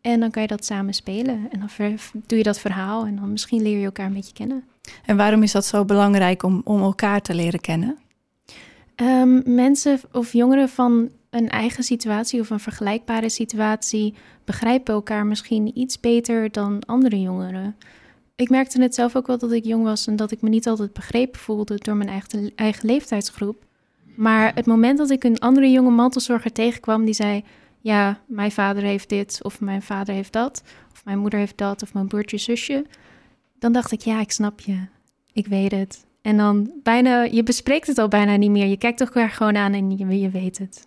En 0.00 0.20
dan 0.20 0.30
kan 0.30 0.42
je 0.42 0.48
dat 0.48 0.64
samen 0.64 0.94
spelen. 0.94 1.48
En 1.50 1.58
dan 1.58 1.98
doe 2.26 2.38
je 2.38 2.44
dat 2.44 2.58
verhaal 2.58 3.06
en 3.06 3.16
dan 3.16 3.30
misschien 3.30 3.62
leer 3.62 3.78
je 3.78 3.84
elkaar 3.84 4.06
een 4.06 4.12
beetje 4.12 4.32
kennen. 4.32 4.64
En 5.04 5.16
waarom 5.16 5.42
is 5.42 5.52
dat 5.52 5.64
zo 5.64 5.84
belangrijk 5.84 6.42
om, 6.42 6.60
om 6.64 6.82
elkaar 6.82 7.22
te 7.22 7.34
leren 7.34 7.60
kennen? 7.60 7.98
Um, 8.96 9.42
mensen 9.44 10.00
of 10.12 10.32
jongeren 10.32 10.68
van 10.68 11.10
een 11.30 11.48
eigen 11.48 11.84
situatie 11.84 12.40
of 12.40 12.50
een 12.50 12.60
vergelijkbare 12.60 13.28
situatie 13.28 14.14
begrijpen 14.44 14.94
elkaar 14.94 15.26
misschien 15.26 15.78
iets 15.78 16.00
beter 16.00 16.52
dan 16.52 16.82
andere 16.86 17.20
jongeren. 17.20 17.76
Ik 18.36 18.50
merkte 18.50 18.82
het 18.82 18.94
zelf 18.94 19.16
ook 19.16 19.26
wel 19.26 19.38
dat 19.38 19.52
ik 19.52 19.64
jong 19.64 19.84
was 19.84 20.06
en 20.06 20.16
dat 20.16 20.30
ik 20.30 20.40
me 20.42 20.48
niet 20.48 20.66
altijd 20.66 20.92
begrepen 20.92 21.40
voelde 21.40 21.78
door 21.78 21.96
mijn 21.96 22.08
eigen, 22.08 22.52
eigen 22.54 22.86
leeftijdsgroep. 22.86 23.64
Maar 24.16 24.54
het 24.54 24.66
moment 24.66 24.98
dat 24.98 25.10
ik 25.10 25.24
een 25.24 25.38
andere 25.38 25.70
jonge 25.70 25.90
mantelzorger 25.90 26.52
tegenkwam 26.52 27.04
die 27.04 27.14
zei: 27.14 27.44
ja, 27.88 28.20
mijn 28.26 28.52
vader 28.52 28.82
heeft 28.82 29.08
dit 29.08 29.38
of 29.42 29.60
mijn 29.60 29.82
vader 29.82 30.14
heeft 30.14 30.32
dat, 30.32 30.62
of 30.92 31.04
mijn 31.04 31.18
moeder 31.18 31.38
heeft 31.38 31.58
dat 31.58 31.82
of 31.82 31.94
mijn 31.94 32.06
broertje, 32.06 32.38
zusje. 32.38 32.86
Dan 33.58 33.72
dacht 33.72 33.92
ik, 33.92 34.00
ja, 34.00 34.20
ik 34.20 34.30
snap 34.30 34.60
je. 34.60 34.86
Ik 35.32 35.46
weet 35.46 35.70
het. 35.70 36.06
En 36.22 36.36
dan 36.36 36.72
bijna, 36.82 37.22
je 37.22 37.42
bespreekt 37.42 37.86
het 37.86 37.98
al 37.98 38.08
bijna 38.08 38.36
niet 38.36 38.50
meer. 38.50 38.66
Je 38.66 38.76
kijkt 38.76 39.00
elkaar 39.00 39.30
gewoon 39.30 39.56
aan 39.56 39.72
en 39.72 39.90
je, 39.90 40.20
je 40.20 40.30
weet 40.30 40.58
het. 40.58 40.86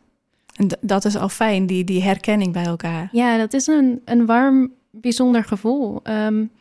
En 0.55 0.77
dat 0.81 1.05
is 1.05 1.15
al 1.15 1.29
fijn, 1.29 1.65
die, 1.65 1.84
die 1.84 2.03
herkenning 2.03 2.53
bij 2.53 2.65
elkaar. 2.65 3.10
Ja, 3.12 3.38
dat 3.38 3.53
is 3.53 3.67
een, 3.67 4.01
een 4.05 4.25
warm, 4.25 4.72
bijzonder 4.89 5.43
gevoel. 5.43 6.01
Um, 6.03 6.51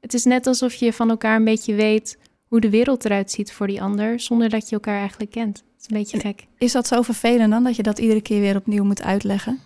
het 0.00 0.14
is 0.14 0.24
net 0.24 0.46
alsof 0.46 0.74
je 0.74 0.92
van 0.92 1.10
elkaar 1.10 1.36
een 1.36 1.44
beetje 1.44 1.74
weet 1.74 2.18
hoe 2.46 2.60
de 2.60 2.70
wereld 2.70 3.04
eruit 3.04 3.30
ziet 3.30 3.52
voor 3.52 3.66
die 3.66 3.82
ander, 3.82 4.20
zonder 4.20 4.48
dat 4.48 4.68
je 4.68 4.74
elkaar 4.74 4.98
eigenlijk 4.98 5.30
kent. 5.30 5.56
Het 5.56 5.80
is 5.80 5.86
een 5.90 5.96
beetje 5.96 6.20
gek. 6.20 6.46
Is 6.58 6.72
dat 6.72 6.86
zo 6.86 7.02
vervelend 7.02 7.50
dan, 7.50 7.64
dat 7.64 7.76
je 7.76 7.82
dat 7.82 7.98
iedere 7.98 8.20
keer 8.20 8.40
weer 8.40 8.56
opnieuw 8.56 8.84
moet 8.84 9.02
uitleggen? 9.02 9.58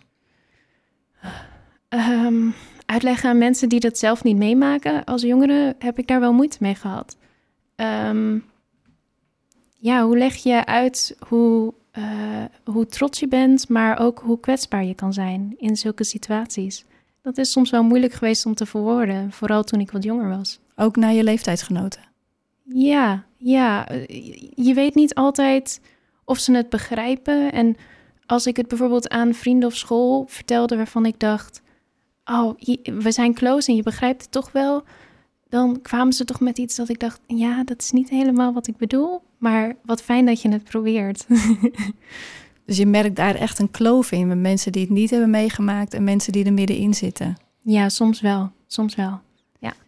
Um, 1.88 2.54
uitleggen 2.87 3.31
aan 3.31 3.38
mensen 3.38 3.69
die 3.69 3.81
dat 3.81 3.99
zelf 3.99 4.23
niet 4.23 4.37
meemaken. 4.37 5.04
Als 5.04 5.23
jongere 5.23 5.76
heb 5.78 5.99
ik 5.99 6.07
daar 6.07 6.21
wel 6.21 6.33
moeite 6.33 6.57
mee 6.61 6.75
gehad. 6.75 7.16
Um, 7.76 8.45
ja, 9.76 10.04
hoe 10.04 10.19
leg 10.19 10.35
je 10.37 10.66
uit 10.66 11.16
hoe, 11.28 11.75
uh, 11.99 12.45
hoe 12.64 12.87
trots 12.87 13.21
je 13.21 13.28
bent, 13.28 13.69
maar 13.69 13.99
ook 13.99 14.19
hoe 14.19 14.40
kwetsbaar 14.40 14.85
je 14.85 14.95
kan 14.95 15.12
zijn 15.12 15.54
in 15.59 15.76
zulke 15.76 16.04
situaties? 16.04 16.85
Dat 17.23 17.38
is 17.38 17.50
soms 17.50 17.71
wel 17.71 17.83
moeilijk 17.83 18.12
geweest 18.12 18.47
om 18.47 18.54
te 18.54 18.66
verwoorden, 18.66 19.33
vooral 19.33 19.62
toen 19.62 19.81
ik 19.81 19.90
wat 19.90 20.02
jonger 20.02 20.28
was. 20.37 20.61
Ook 20.76 20.97
naar 20.97 21.12
je 21.12 21.25
leeftijdsgenoten? 21.25 22.02
Ja, 22.62 23.25
ja. 23.37 23.88
Je 24.54 24.75
weet 24.75 24.95
niet 24.95 25.14
altijd 25.14 25.81
of 26.25 26.38
ze 26.38 26.52
het 26.52 26.69
begrijpen. 26.69 27.52
En 27.52 27.76
als 28.26 28.47
ik 28.47 28.57
het 28.57 28.69
bijvoorbeeld 28.69 29.09
aan 29.09 29.35
vrienden 29.35 29.69
of 29.69 29.76
school 29.76 30.25
vertelde 30.28 30.76
waarvan 30.76 31.07
ik 31.07 31.21
dacht: 31.21 31.62
Oh, 32.25 32.59
we 32.85 33.11
zijn 33.12 33.35
close 33.35 33.71
en 33.71 33.76
je 33.76 33.83
begrijpt 33.83 34.23
het 34.23 34.33
toch 34.33 34.52
wel. 34.52 34.83
Dan 35.49 35.81
kwamen 35.83 36.12
ze 36.12 36.25
toch 36.25 36.40
met 36.40 36.59
iets 36.59 36.76
dat 36.76 36.88
ik 36.88 37.00
dacht: 37.00 37.21
Ja, 37.26 37.64
dat 37.64 37.83
is 37.83 37.90
niet 37.90 38.09
helemaal 38.09 38.52
wat 38.52 38.66
ik 38.66 38.76
bedoel. 38.76 39.23
Maar 39.38 39.76
wat 39.85 40.02
fijn 40.02 40.26
dat 40.26 40.43
je 40.43 40.49
het 40.49 40.64
probeert. 40.64 41.26
dus 42.66 42.76
je 42.76 42.87
merkt 42.87 43.16
daar 43.16 43.35
echt 43.35 43.59
een 43.59 43.71
kloof 43.71 44.12
in 44.12 44.26
met 44.26 44.38
mensen 44.38 44.73
die 44.73 44.83
het 44.83 44.90
niet 44.90 45.11
hebben 45.11 45.31
meegemaakt 45.31 45.95
en 45.95 46.04
mensen 46.04 46.33
die 46.33 46.45
er 46.45 46.52
middenin 46.52 46.95
zitten. 46.95 47.37
Ja, 47.62 47.88
soms 47.88 48.21
wel. 48.21 48.50
Soms 48.66 48.95
wel. 48.95 49.21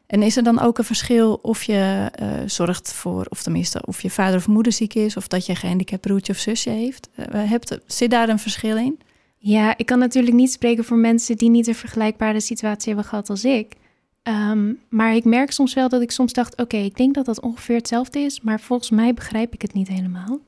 En 0.07 0.23
is 0.23 0.37
er 0.37 0.43
dan 0.43 0.61
ook 0.61 0.79
een 0.79 0.85
verschil 0.85 1.39
of 1.43 1.63
je 1.63 2.11
uh, 2.23 2.29
zorgt 2.47 2.93
voor, 2.93 3.27
of 3.29 3.43
tenminste, 3.43 3.83
of 3.87 4.03
je 4.03 4.11
vader 4.11 4.37
of 4.37 4.47
moeder 4.47 4.73
ziek 4.73 4.95
is, 4.95 5.17
of 5.17 5.29
dat 5.29 5.47
je 5.47 5.55
gehandicapt 5.55 6.01
broertje 6.01 6.33
of 6.33 6.39
zusje 6.39 6.71
heeft? 6.71 7.09
Uh, 7.17 7.51
hebt, 7.51 7.79
zit 7.87 8.11
daar 8.11 8.29
een 8.29 8.39
verschil 8.39 8.77
in? 8.77 8.99
Ja, 9.39 9.77
ik 9.77 9.87
kan 9.87 9.99
natuurlijk 9.99 10.35
niet 10.35 10.53
spreken 10.53 10.85
voor 10.85 10.97
mensen 10.97 11.37
die 11.37 11.51
niet 11.51 11.67
een 11.67 11.75
vergelijkbare 11.75 12.41
situatie 12.41 12.93
hebben 12.93 13.11
gehad 13.11 13.31
als 13.31 13.45
ik. 13.45 13.75
Um, 14.23 14.81
maar 14.89 15.15
ik 15.15 15.25
merk 15.25 15.51
soms 15.51 15.75
wel 15.75 15.89
dat 15.89 16.03
ik 16.03 16.11
soms 16.11 16.33
dacht: 16.33 16.61
oké, 16.61 16.77
ik 16.77 16.97
denk 16.97 17.15
dat 17.15 17.25
dat 17.25 17.41
ongeveer 17.41 17.77
hetzelfde 17.77 18.19
is, 18.19 18.41
maar 18.41 18.61
volgens 18.61 18.91
mij 18.91 19.15
begrijp 19.15 19.55
ik 19.55 19.63
het 19.63 19.73
niet 19.73 19.89
helemaal. 19.89 20.41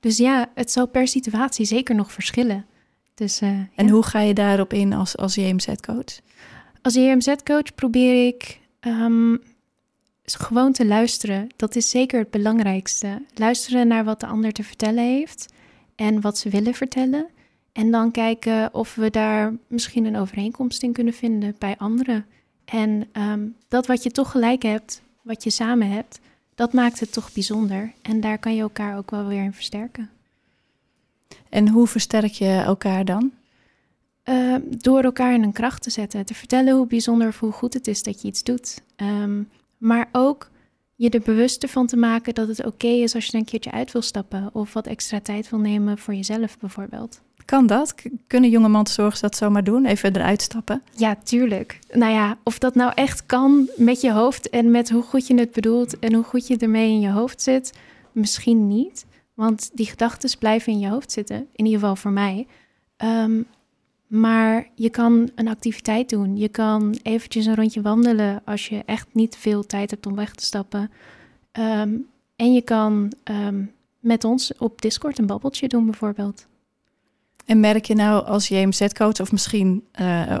Dus 0.00 0.16
ja, 0.16 0.50
het 0.54 0.72
zal 0.72 0.86
per 0.86 1.08
situatie 1.08 1.64
zeker 1.64 1.94
nog 1.94 2.12
verschillen. 2.12 2.66
Dus, 3.14 3.42
uh, 3.42 3.58
en 3.74 3.88
hoe 3.88 4.02
ga 4.02 4.20
je 4.20 4.34
daarop 4.34 4.72
in 4.72 4.92
als, 4.92 5.16
als 5.16 5.34
JMZ-coach? 5.34 6.20
Als 6.82 6.94
JMZ-coach 6.94 7.74
probeer 7.74 8.26
ik 8.26 8.59
Um, 8.80 9.42
gewoon 10.22 10.72
te 10.72 10.86
luisteren, 10.86 11.48
dat 11.56 11.76
is 11.76 11.90
zeker 11.90 12.18
het 12.18 12.30
belangrijkste. 12.30 13.22
Luisteren 13.34 13.88
naar 13.88 14.04
wat 14.04 14.20
de 14.20 14.26
ander 14.26 14.52
te 14.52 14.62
vertellen 14.62 15.04
heeft 15.04 15.52
en 15.96 16.20
wat 16.20 16.38
ze 16.38 16.48
willen 16.48 16.74
vertellen. 16.74 17.26
En 17.72 17.90
dan 17.90 18.10
kijken 18.10 18.74
of 18.74 18.94
we 18.94 19.10
daar 19.10 19.54
misschien 19.66 20.04
een 20.04 20.16
overeenkomst 20.16 20.82
in 20.82 20.92
kunnen 20.92 21.14
vinden 21.14 21.54
bij 21.58 21.74
anderen. 21.78 22.26
En 22.64 23.08
um, 23.12 23.56
dat 23.68 23.86
wat 23.86 24.02
je 24.02 24.10
toch 24.10 24.30
gelijk 24.30 24.62
hebt, 24.62 25.02
wat 25.22 25.44
je 25.44 25.50
samen 25.50 25.90
hebt, 25.90 26.20
dat 26.54 26.72
maakt 26.72 27.00
het 27.00 27.12
toch 27.12 27.32
bijzonder. 27.32 27.92
En 28.02 28.20
daar 28.20 28.38
kan 28.38 28.54
je 28.54 28.60
elkaar 28.60 28.96
ook 28.96 29.10
wel 29.10 29.26
weer 29.26 29.42
in 29.42 29.52
versterken. 29.52 30.10
En 31.48 31.68
hoe 31.68 31.86
versterk 31.86 32.32
je 32.32 32.62
elkaar 32.64 33.04
dan? 33.04 33.32
Uh, 34.24 34.56
door 34.68 35.02
elkaar 35.02 35.34
in 35.34 35.42
een 35.42 35.52
kracht 35.52 35.82
te 35.82 35.90
zetten. 35.90 36.26
Te 36.26 36.34
vertellen 36.34 36.76
hoe 36.76 36.86
bijzonder 36.86 37.28
of 37.28 37.38
hoe 37.38 37.52
goed 37.52 37.74
het 37.74 37.86
is 37.86 38.02
dat 38.02 38.22
je 38.22 38.28
iets 38.28 38.42
doet. 38.42 38.82
Um, 38.96 39.48
maar 39.78 40.08
ook 40.12 40.50
je 40.96 41.10
er 41.10 41.20
bewust 41.20 41.70
van 41.70 41.86
te 41.86 41.96
maken 41.96 42.34
dat 42.34 42.48
het 42.48 42.66
oké 42.66 42.86
is 42.86 43.14
als 43.14 43.26
je 43.26 43.36
een 43.36 43.44
keertje 43.44 43.70
uit 43.70 43.92
wil 43.92 44.02
stappen. 44.02 44.50
Of 44.52 44.72
wat 44.72 44.86
extra 44.86 45.20
tijd 45.20 45.50
wil 45.50 45.58
nemen 45.58 45.98
voor 45.98 46.14
jezelf 46.14 46.58
bijvoorbeeld. 46.58 47.20
Kan 47.44 47.66
dat? 47.66 47.94
Kunnen 48.26 48.50
jonge 48.50 48.68
mantelzorgers 48.68 49.20
dat 49.20 49.36
zomaar 49.36 49.64
doen? 49.64 49.86
Even 49.86 50.16
eruit 50.16 50.42
stappen? 50.42 50.82
Ja, 50.96 51.14
tuurlijk. 51.14 51.78
Nou 51.92 52.12
ja, 52.12 52.38
of 52.42 52.58
dat 52.58 52.74
nou 52.74 52.92
echt 52.94 53.26
kan 53.26 53.68
met 53.76 54.00
je 54.00 54.12
hoofd 54.12 54.50
en 54.50 54.70
met 54.70 54.90
hoe 54.90 55.02
goed 55.02 55.26
je 55.26 55.34
het 55.34 55.52
bedoelt 55.52 55.98
en 55.98 56.14
hoe 56.14 56.24
goed 56.24 56.46
je 56.46 56.56
ermee 56.56 56.90
in 56.90 57.00
je 57.00 57.10
hoofd 57.10 57.42
zit, 57.42 57.72
misschien 58.12 58.68
niet. 58.68 59.06
Want 59.34 59.70
die 59.74 59.86
gedachten 59.86 60.38
blijven 60.38 60.72
in 60.72 60.78
je 60.78 60.88
hoofd 60.88 61.12
zitten, 61.12 61.36
in 61.36 61.64
ieder 61.64 61.80
geval 61.80 61.96
voor 61.96 62.10
mij. 62.10 62.46
Um, 63.04 63.46
maar 64.10 64.70
je 64.74 64.90
kan 64.90 65.30
een 65.34 65.48
activiteit 65.48 66.08
doen. 66.08 66.36
Je 66.36 66.48
kan 66.48 66.98
eventjes 67.02 67.46
een 67.46 67.54
rondje 67.54 67.82
wandelen 67.82 68.42
als 68.44 68.68
je 68.68 68.82
echt 68.86 69.06
niet 69.12 69.36
veel 69.36 69.66
tijd 69.66 69.90
hebt 69.90 70.06
om 70.06 70.14
weg 70.14 70.34
te 70.34 70.44
stappen. 70.44 70.90
Ehm, 71.52 71.94
en 72.36 72.52
je 72.52 72.62
kan 72.62 73.12
ehm, 73.22 73.64
met 74.00 74.24
ons 74.24 74.52
op 74.58 74.82
Discord 74.82 75.18
een 75.18 75.26
babbeltje 75.26 75.68
doen 75.68 75.84
bijvoorbeeld. 75.84 76.46
En 77.46 77.60
merk 77.60 77.84
je 77.84 77.94
nou 77.94 78.26
als 78.26 78.48
JMZ-coach 78.48 79.20
of 79.20 79.32
misschien 79.32 79.84
uh, 80.00 80.36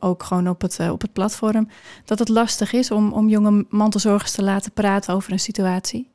ook 0.00 0.22
gewoon 0.22 0.48
op 0.48 0.60
het, 0.60 0.78
uh, 0.80 0.90
op 0.90 1.00
het 1.00 1.12
platform... 1.12 1.68
dat 2.04 2.18
het 2.18 2.28
lastig 2.28 2.72
is 2.72 2.90
om, 2.90 3.12
om 3.12 3.28
jonge 3.28 3.66
mantelzorgers 3.68 4.32
te 4.32 4.42
laten 4.42 4.72
praten 4.72 5.14
over 5.14 5.32
een 5.32 5.40
situatie? 5.40 6.10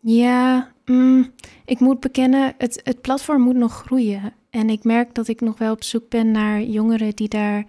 Ja, 0.00 0.72
mm, 0.84 1.32
ik 1.64 1.80
moet 1.80 2.00
bekennen, 2.00 2.54
het, 2.58 2.80
het 2.84 3.00
platform 3.00 3.42
moet 3.42 3.56
nog 3.56 3.72
groeien. 3.72 4.32
En 4.50 4.70
ik 4.70 4.84
merk 4.84 5.14
dat 5.14 5.28
ik 5.28 5.40
nog 5.40 5.58
wel 5.58 5.72
op 5.72 5.82
zoek 5.82 6.08
ben 6.08 6.30
naar 6.30 6.62
jongeren 6.62 7.14
die 7.14 7.28
daar 7.28 7.64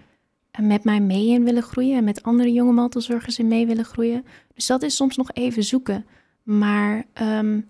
met 0.59 0.83
mij 0.83 0.99
mee 0.99 1.27
in 1.27 1.43
willen 1.43 1.63
groeien 1.63 1.97
en 1.97 2.03
met 2.03 2.23
andere 2.23 2.51
jonge 2.53 2.71
mantelzorgers 2.71 3.39
in 3.39 3.47
mee 3.47 3.67
willen 3.67 3.85
groeien. 3.85 4.25
Dus 4.53 4.65
dat 4.65 4.83
is 4.83 4.95
soms 4.95 5.17
nog 5.17 5.31
even 5.33 5.63
zoeken. 5.63 6.05
Maar 6.43 7.05
um, 7.21 7.67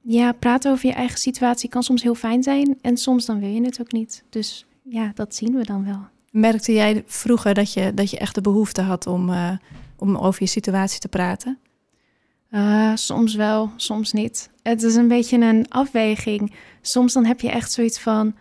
ja, 0.00 0.32
praten 0.32 0.72
over 0.72 0.86
je 0.86 0.94
eigen 0.94 1.18
situatie 1.18 1.68
kan 1.68 1.82
soms 1.82 2.02
heel 2.02 2.14
fijn 2.14 2.42
zijn 2.42 2.78
en 2.80 2.96
soms 2.96 3.26
dan 3.26 3.40
wil 3.40 3.48
je 3.48 3.62
het 3.62 3.80
ook 3.80 3.92
niet. 3.92 4.24
Dus 4.30 4.66
ja, 4.82 5.12
dat 5.14 5.34
zien 5.34 5.54
we 5.54 5.64
dan 5.64 5.84
wel. 5.84 6.00
Merkte 6.30 6.72
jij 6.72 7.02
vroeger 7.06 7.54
dat 7.54 7.72
je, 7.72 7.94
dat 7.94 8.10
je 8.10 8.18
echt 8.18 8.34
de 8.34 8.40
behoefte 8.40 8.82
had 8.82 9.06
om, 9.06 9.28
uh, 9.28 9.50
om 9.96 10.16
over 10.16 10.42
je 10.42 10.48
situatie 10.48 11.00
te 11.00 11.08
praten? 11.08 11.58
Uh, 12.50 12.90
soms 12.94 13.34
wel, 13.34 13.70
soms 13.76 14.12
niet. 14.12 14.50
Het 14.62 14.82
is 14.82 14.94
een 14.94 15.08
beetje 15.08 15.38
een 15.38 15.66
afweging. 15.68 16.54
Soms 16.80 17.12
dan 17.12 17.24
heb 17.24 17.40
je 17.40 17.50
echt 17.50 17.72
zoiets 17.72 18.00
van: 18.00 18.34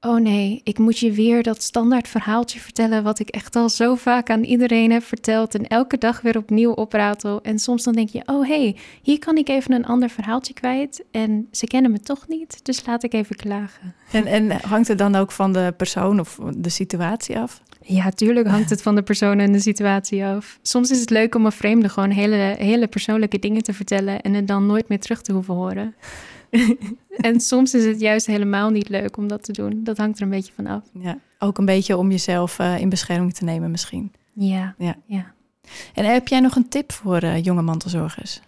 oh 0.00 0.20
nee, 0.20 0.60
ik 0.64 0.78
moet 0.78 0.98
je 0.98 1.12
weer 1.12 1.42
dat 1.42 1.62
standaard 1.62 2.08
verhaaltje 2.08 2.60
vertellen. 2.60 3.02
wat 3.02 3.18
ik 3.18 3.28
echt 3.28 3.56
al 3.56 3.68
zo 3.68 3.94
vaak 3.94 4.30
aan 4.30 4.42
iedereen 4.42 4.90
heb 4.92 5.02
verteld. 5.02 5.54
en 5.54 5.66
elke 5.66 5.98
dag 5.98 6.20
weer 6.20 6.36
opnieuw 6.36 6.72
opratel. 6.72 7.42
En 7.42 7.58
soms 7.58 7.82
dan 7.82 7.94
denk 7.94 8.08
je: 8.08 8.22
oh 8.26 8.46
hey, 8.48 8.76
hier 9.02 9.18
kan 9.18 9.36
ik 9.36 9.48
even 9.48 9.72
een 9.72 9.86
ander 9.86 10.10
verhaaltje 10.10 10.54
kwijt. 10.54 11.04
En 11.10 11.48
ze 11.50 11.66
kennen 11.66 11.90
me 11.90 12.00
toch 12.00 12.28
niet, 12.28 12.64
dus 12.64 12.86
laat 12.86 13.02
ik 13.02 13.12
even 13.12 13.36
klagen. 13.36 13.94
En, 14.12 14.26
en 14.26 14.50
hangt 14.50 14.88
het 14.88 14.98
dan 14.98 15.14
ook 15.14 15.32
van 15.32 15.52
de 15.52 15.74
persoon 15.76 16.20
of 16.20 16.38
de 16.56 16.68
situatie 16.68 17.38
af? 17.38 17.62
Ja, 17.90 18.10
tuurlijk 18.10 18.48
hangt 18.48 18.70
het 18.70 18.82
van 18.82 18.94
de 18.94 19.02
persoon 19.02 19.38
en 19.38 19.52
de 19.52 19.60
situatie 19.60 20.24
af. 20.24 20.58
Soms 20.62 20.90
is 20.90 21.00
het 21.00 21.10
leuk 21.10 21.34
om 21.34 21.44
een 21.44 21.52
vreemde 21.52 21.88
gewoon 21.88 22.10
hele, 22.10 22.56
hele 22.58 22.86
persoonlijke 22.86 23.38
dingen 23.38 23.62
te 23.62 23.72
vertellen 23.72 24.20
en 24.20 24.34
het 24.34 24.46
dan 24.46 24.66
nooit 24.66 24.88
meer 24.88 25.00
terug 25.00 25.22
te 25.22 25.32
hoeven 25.32 25.54
horen. 25.54 25.94
en 27.16 27.40
soms 27.40 27.74
is 27.74 27.84
het 27.84 28.00
juist 28.00 28.26
helemaal 28.26 28.70
niet 28.70 28.88
leuk 28.88 29.16
om 29.16 29.28
dat 29.28 29.42
te 29.42 29.52
doen. 29.52 29.84
Dat 29.84 29.96
hangt 29.96 30.18
er 30.18 30.24
een 30.24 30.30
beetje 30.30 30.52
van 30.52 30.66
af. 30.66 30.82
Ja, 30.92 31.18
ook 31.38 31.58
een 31.58 31.64
beetje 31.64 31.96
om 31.96 32.10
jezelf 32.10 32.58
uh, 32.58 32.80
in 32.80 32.88
bescherming 32.88 33.34
te 33.34 33.44
nemen 33.44 33.70
misschien. 33.70 34.12
Ja, 34.32 34.74
ja. 34.78 34.96
ja. 35.06 35.32
En 35.94 36.04
heb 36.04 36.28
jij 36.28 36.40
nog 36.40 36.56
een 36.56 36.68
tip 36.68 36.92
voor 36.92 37.22
uh, 37.22 37.42
jonge 37.42 37.62
mantelzorgers? 37.62 38.40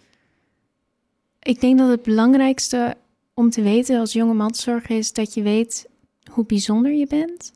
Ik 1.43 1.61
denk 1.61 1.79
dat 1.79 1.89
het 1.89 2.03
belangrijkste 2.03 2.97
om 3.35 3.51
te 3.51 3.63
weten 3.63 4.01
als 4.01 4.13
jonge 4.13 4.35
mantelzorger 4.35 4.97
is 4.97 5.13
dat 5.13 5.35
je 5.35 5.43
weet 5.43 5.89
hoe 6.31 6.47
bijzonder 6.47 6.93
je 6.93 7.07
bent 7.07 7.53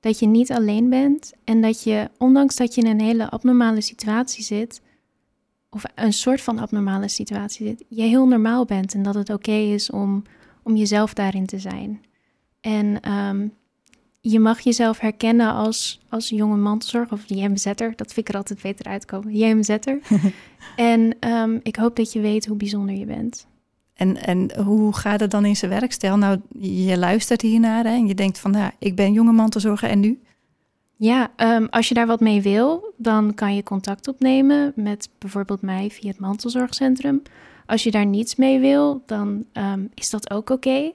dat 0.00 0.18
je 0.18 0.26
niet 0.26 0.52
alleen 0.52 0.88
bent 0.88 1.32
en 1.44 1.60
dat 1.60 1.82
je, 1.82 2.10
ondanks 2.18 2.56
dat 2.56 2.74
je 2.74 2.80
in 2.80 2.86
een 2.86 3.00
hele 3.00 3.30
abnormale 3.30 3.80
situatie 3.80 4.44
zit, 4.44 4.80
of 5.70 5.84
een 5.94 6.12
soort 6.12 6.40
van 6.40 6.58
abnormale 6.58 7.08
situatie 7.08 7.66
zit, 7.66 7.84
je 7.88 8.02
heel 8.02 8.26
normaal 8.26 8.64
bent 8.64 8.94
en 8.94 9.02
dat 9.02 9.14
het 9.14 9.30
oké 9.30 9.52
is 9.52 9.90
om, 9.90 10.22
om 10.62 10.76
jezelf 10.76 11.14
daarin 11.14 11.46
te 11.46 11.58
zijn. 11.58 12.00
En 12.60 13.12
um, 13.12 13.52
je 14.20 14.40
mag 14.40 14.60
jezelf 14.60 14.98
herkennen 14.98 15.52
als, 15.52 16.00
als 16.08 16.28
jonge 16.28 16.56
mantelzorg 16.56 17.12
of 17.12 17.22
JMZ'er. 17.26 17.96
Dat 17.96 18.12
vind 18.12 18.16
ik 18.16 18.28
er 18.28 18.36
altijd 18.36 18.62
beter 18.62 18.86
uitkomen. 18.86 19.36
JMZ'er. 19.36 19.98
en 20.76 21.16
um, 21.28 21.60
ik 21.62 21.76
hoop 21.76 21.96
dat 21.96 22.12
je 22.12 22.20
weet 22.20 22.46
hoe 22.46 22.56
bijzonder 22.56 22.94
je 22.94 23.04
bent. 23.04 23.46
En, 23.98 24.16
en 24.16 24.62
hoe 24.64 24.96
gaat 24.96 25.20
het 25.20 25.30
dan 25.30 25.44
in 25.44 25.56
zijn 25.56 25.70
werk? 25.70 25.92
Stel 25.92 26.16
nou, 26.16 26.40
je 26.58 26.98
luistert 26.98 27.40
hiernaar 27.40 27.84
hè, 27.84 27.90
en 27.90 28.06
je 28.06 28.14
denkt 28.14 28.38
van, 28.38 28.52
ja, 28.52 28.72
ik 28.78 28.96
ben 28.96 29.12
jonge 29.12 29.32
mantelzorger 29.32 29.88
en 29.88 30.00
nu? 30.00 30.20
Ja, 30.96 31.30
um, 31.36 31.66
als 31.70 31.88
je 31.88 31.94
daar 31.94 32.06
wat 32.06 32.20
mee 32.20 32.42
wil, 32.42 32.94
dan 32.96 33.34
kan 33.34 33.54
je 33.54 33.62
contact 33.62 34.08
opnemen 34.08 34.72
met 34.76 35.08
bijvoorbeeld 35.18 35.62
mij 35.62 35.90
via 35.90 36.08
het 36.08 36.18
mantelzorgcentrum. 36.18 37.22
Als 37.66 37.82
je 37.82 37.90
daar 37.90 38.06
niets 38.06 38.36
mee 38.36 38.58
wil, 38.58 39.02
dan 39.06 39.44
um, 39.52 39.90
is 39.94 40.10
dat 40.10 40.30
ook 40.30 40.50
oké. 40.50 40.92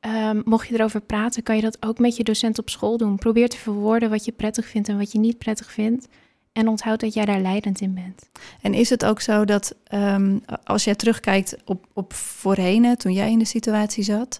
Um, 0.00 0.42
mocht 0.44 0.68
je 0.68 0.74
erover 0.74 1.00
praten, 1.00 1.42
kan 1.42 1.56
je 1.56 1.62
dat 1.62 1.86
ook 1.86 1.98
met 1.98 2.16
je 2.16 2.24
docent 2.24 2.58
op 2.58 2.70
school 2.70 2.96
doen. 2.96 3.16
Probeer 3.16 3.48
te 3.48 3.56
verwoorden 3.56 4.10
wat 4.10 4.24
je 4.24 4.32
prettig 4.32 4.66
vindt 4.66 4.88
en 4.88 4.98
wat 4.98 5.12
je 5.12 5.18
niet 5.18 5.38
prettig 5.38 5.72
vindt. 5.72 6.08
En 6.56 6.68
onthoud 6.68 7.00
dat 7.00 7.14
jij 7.14 7.24
daar 7.24 7.40
leidend 7.40 7.80
in 7.80 7.94
bent. 7.94 8.28
En 8.62 8.74
is 8.74 8.90
het 8.90 9.04
ook 9.04 9.20
zo 9.20 9.44
dat 9.44 9.74
um, 9.94 10.42
als 10.64 10.84
jij 10.84 10.94
terugkijkt 10.94 11.56
op, 11.64 11.86
op 11.92 12.12
voorheen, 12.12 12.96
toen 12.96 13.12
jij 13.12 13.30
in 13.30 13.38
de 13.38 13.44
situatie 13.44 14.04
zat, 14.04 14.38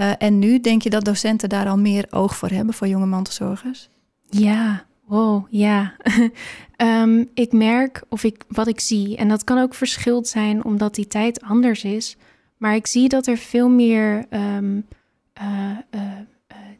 uh, 0.00 0.12
en 0.18 0.38
nu 0.38 0.60
denk 0.60 0.82
je 0.82 0.90
dat 0.90 1.04
docenten 1.04 1.48
daar 1.48 1.68
al 1.68 1.78
meer 1.78 2.06
oog 2.10 2.36
voor 2.36 2.48
hebben 2.48 2.74
voor 2.74 2.88
jonge 2.88 3.06
mantelzorgers? 3.06 3.88
Ja, 4.28 4.84
wow, 5.04 5.46
ja. 5.50 5.94
um, 6.76 7.28
ik 7.34 7.52
merk 7.52 8.02
of 8.08 8.24
ik 8.24 8.44
wat 8.48 8.66
ik 8.66 8.80
zie, 8.80 9.16
en 9.16 9.28
dat 9.28 9.44
kan 9.44 9.58
ook 9.58 9.74
verschild 9.74 10.28
zijn 10.28 10.64
omdat 10.64 10.94
die 10.94 11.06
tijd 11.06 11.42
anders 11.42 11.84
is, 11.84 12.16
maar 12.56 12.74
ik 12.74 12.86
zie 12.86 13.08
dat 13.08 13.26
er 13.26 13.36
veel 13.36 13.68
meer 13.68 14.24
um, 14.30 14.86
uh, 15.42 15.70
uh, 15.90 16.00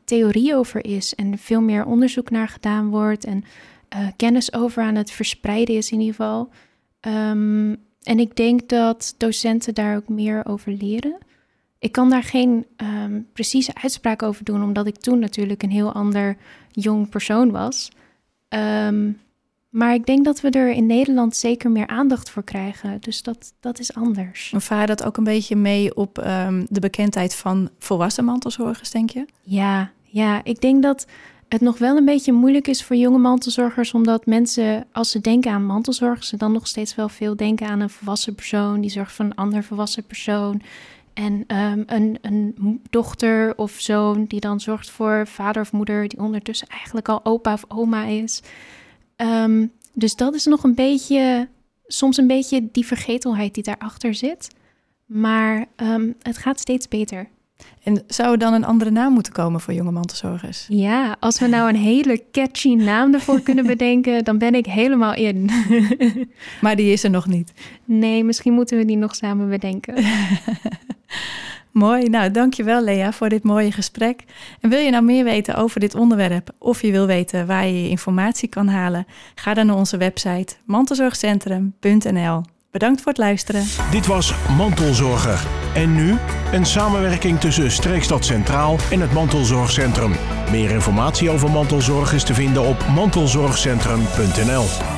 theorie 0.04 0.56
over 0.56 0.84
is 0.84 1.14
en 1.14 1.38
veel 1.38 1.60
meer 1.60 1.84
onderzoek 1.84 2.30
naar 2.30 2.48
gedaan 2.48 2.88
wordt 2.88 3.24
en 3.24 3.44
uh, 3.96 4.06
kennis 4.16 4.52
over 4.52 4.82
aan 4.82 4.94
het 4.94 5.10
verspreiden 5.10 5.74
is 5.74 5.90
in 5.90 6.00
ieder 6.00 6.14
geval. 6.14 6.48
Um, 7.00 7.84
en 8.02 8.18
ik 8.18 8.36
denk 8.36 8.68
dat 8.68 9.14
docenten 9.16 9.74
daar 9.74 9.96
ook 9.96 10.08
meer 10.08 10.46
over 10.46 10.72
leren. 10.72 11.18
Ik 11.78 11.92
kan 11.92 12.10
daar 12.10 12.22
geen 12.22 12.66
ehm, 12.76 13.20
precieze 13.32 13.74
uitspraak 13.82 14.22
over 14.22 14.44
doen, 14.44 14.62
omdat 14.62 14.86
ik 14.86 14.96
toen 14.96 15.18
natuurlijk 15.18 15.62
een 15.62 15.70
heel 15.70 15.92
ander 15.92 16.36
jong 16.70 17.08
persoon 17.08 17.50
was. 17.50 17.90
Ehm, 18.48 19.10
maar 19.68 19.94
ik 19.94 20.06
denk 20.06 20.24
dat 20.24 20.40
we 20.40 20.50
er 20.50 20.70
in 20.70 20.86
Nederland 20.86 21.36
zeker 21.36 21.70
meer 21.70 21.86
aandacht 21.86 22.30
voor 22.30 22.42
krijgen. 22.42 23.00
Dus 23.00 23.22
dat, 23.22 23.52
dat 23.60 23.78
is 23.78 23.94
anders. 23.94 24.52
Vaar 24.56 24.86
dat 24.86 25.04
ook 25.04 25.16
een 25.16 25.24
beetje 25.24 25.56
mee 25.56 25.94
op 25.94 26.18
ehm, 26.18 26.64
de 26.68 26.80
bekendheid 26.80 27.34
van 27.34 27.70
volwassen 27.78 28.24
mantelzorgers, 28.24 28.90
denk 28.90 29.10
je? 29.10 29.24
Ja, 29.42 29.90
ja, 30.02 30.44
ik 30.44 30.60
denk 30.60 30.82
dat 30.82 31.06
het 31.48 31.60
nog 31.60 31.78
wel 31.78 31.96
een 31.96 32.04
beetje 32.04 32.32
moeilijk 32.32 32.68
is 32.68 32.84
voor 32.84 32.96
jonge 32.96 33.18
mantelzorgers, 33.18 33.94
omdat 33.94 34.26
mensen, 34.26 34.86
als 34.92 35.10
ze 35.10 35.20
denken 35.20 35.50
aan 35.50 35.66
mantelzorg, 35.66 36.24
ze 36.24 36.36
dan 36.36 36.52
nog 36.52 36.66
steeds 36.66 36.94
wel 36.94 37.08
veel 37.08 37.36
denken 37.36 37.68
aan 37.68 37.80
een 37.80 37.90
volwassen 37.90 38.34
persoon 38.34 38.80
die 38.80 38.90
zorgt 38.90 39.12
voor 39.12 39.24
een 39.24 39.34
ander 39.34 39.64
volwassen 39.64 40.04
persoon. 40.04 40.62
En 41.14 41.32
um, 41.32 41.84
een, 41.86 42.18
een 42.22 42.82
dochter 42.90 43.56
of 43.56 43.70
zoon 43.78 44.24
die 44.24 44.40
dan 44.40 44.60
zorgt 44.60 44.90
voor 44.90 45.26
vader 45.26 45.62
of 45.62 45.72
moeder, 45.72 46.08
die 46.08 46.18
ondertussen 46.18 46.68
eigenlijk 46.68 47.08
al 47.08 47.24
opa 47.24 47.52
of 47.52 47.64
oma 47.68 48.04
is. 48.04 48.42
Um, 49.16 49.72
dus 49.92 50.16
dat 50.16 50.34
is 50.34 50.44
nog 50.44 50.62
een 50.62 50.74
beetje, 50.74 51.48
soms 51.86 52.16
een 52.16 52.26
beetje 52.26 52.68
die 52.72 52.86
vergetelheid 52.86 53.54
die 53.54 53.62
daarachter 53.62 54.14
zit. 54.14 54.54
Maar 55.06 55.66
um, 55.76 56.14
het 56.22 56.36
gaat 56.36 56.60
steeds 56.60 56.88
beter. 56.88 57.28
En 57.82 58.02
zou 58.06 58.32
er 58.32 58.38
dan 58.38 58.52
een 58.52 58.64
andere 58.64 58.90
naam 58.90 59.12
moeten 59.12 59.32
komen 59.32 59.60
voor 59.60 59.74
jonge 59.74 59.90
mantelzorgers? 59.90 60.66
Ja, 60.68 61.16
als 61.20 61.38
we 61.38 61.46
nou 61.46 61.68
een 61.68 61.76
hele 61.76 62.22
catchy 62.32 62.74
naam 62.74 63.14
ervoor 63.14 63.40
kunnen 63.40 63.66
bedenken, 63.76 64.24
dan 64.24 64.38
ben 64.38 64.54
ik 64.54 64.66
helemaal 64.66 65.14
in. 65.14 65.50
maar 66.62 66.76
die 66.76 66.92
is 66.92 67.04
er 67.04 67.10
nog 67.10 67.26
niet. 67.26 67.52
Nee, 67.84 68.24
misschien 68.24 68.52
moeten 68.52 68.78
we 68.78 68.84
die 68.84 68.96
nog 68.96 69.14
samen 69.14 69.48
bedenken. 69.48 69.94
Mooi. 71.72 72.08
Nou, 72.08 72.30
dankjewel 72.30 72.82
Lea 72.82 73.12
voor 73.12 73.28
dit 73.28 73.42
mooie 73.42 73.72
gesprek. 73.72 74.24
En 74.60 74.70
wil 74.70 74.78
je 74.78 74.90
nou 74.90 75.04
meer 75.04 75.24
weten 75.24 75.54
over 75.54 75.80
dit 75.80 75.94
onderwerp 75.94 76.50
of 76.58 76.82
je 76.82 76.90
wil 76.90 77.06
weten 77.06 77.46
waar 77.46 77.66
je 77.66 77.82
je 77.82 77.88
informatie 77.88 78.48
kan 78.48 78.68
halen, 78.68 79.06
ga 79.34 79.54
dan 79.54 79.66
naar 79.66 79.76
onze 79.76 79.96
website 79.96 80.54
mantelzorgcentrum.nl. 80.64 82.42
Bedankt 82.76 83.00
voor 83.00 83.12
het 83.12 83.20
luisteren. 83.20 83.64
Dit 83.90 84.06
was 84.06 84.34
Mantelzorger. 84.56 85.46
En 85.74 85.94
nu 85.94 86.16
een 86.52 86.66
samenwerking 86.66 87.40
tussen 87.40 87.70
Streekstad 87.70 88.24
Centraal 88.24 88.76
en 88.90 89.00
het 89.00 89.12
Mantelzorgcentrum. 89.12 90.12
Meer 90.50 90.70
informatie 90.70 91.30
over 91.30 91.50
mantelzorg 91.50 92.12
is 92.12 92.24
te 92.24 92.34
vinden 92.34 92.62
op 92.62 92.86
mantelzorgcentrum.nl. 92.94 94.95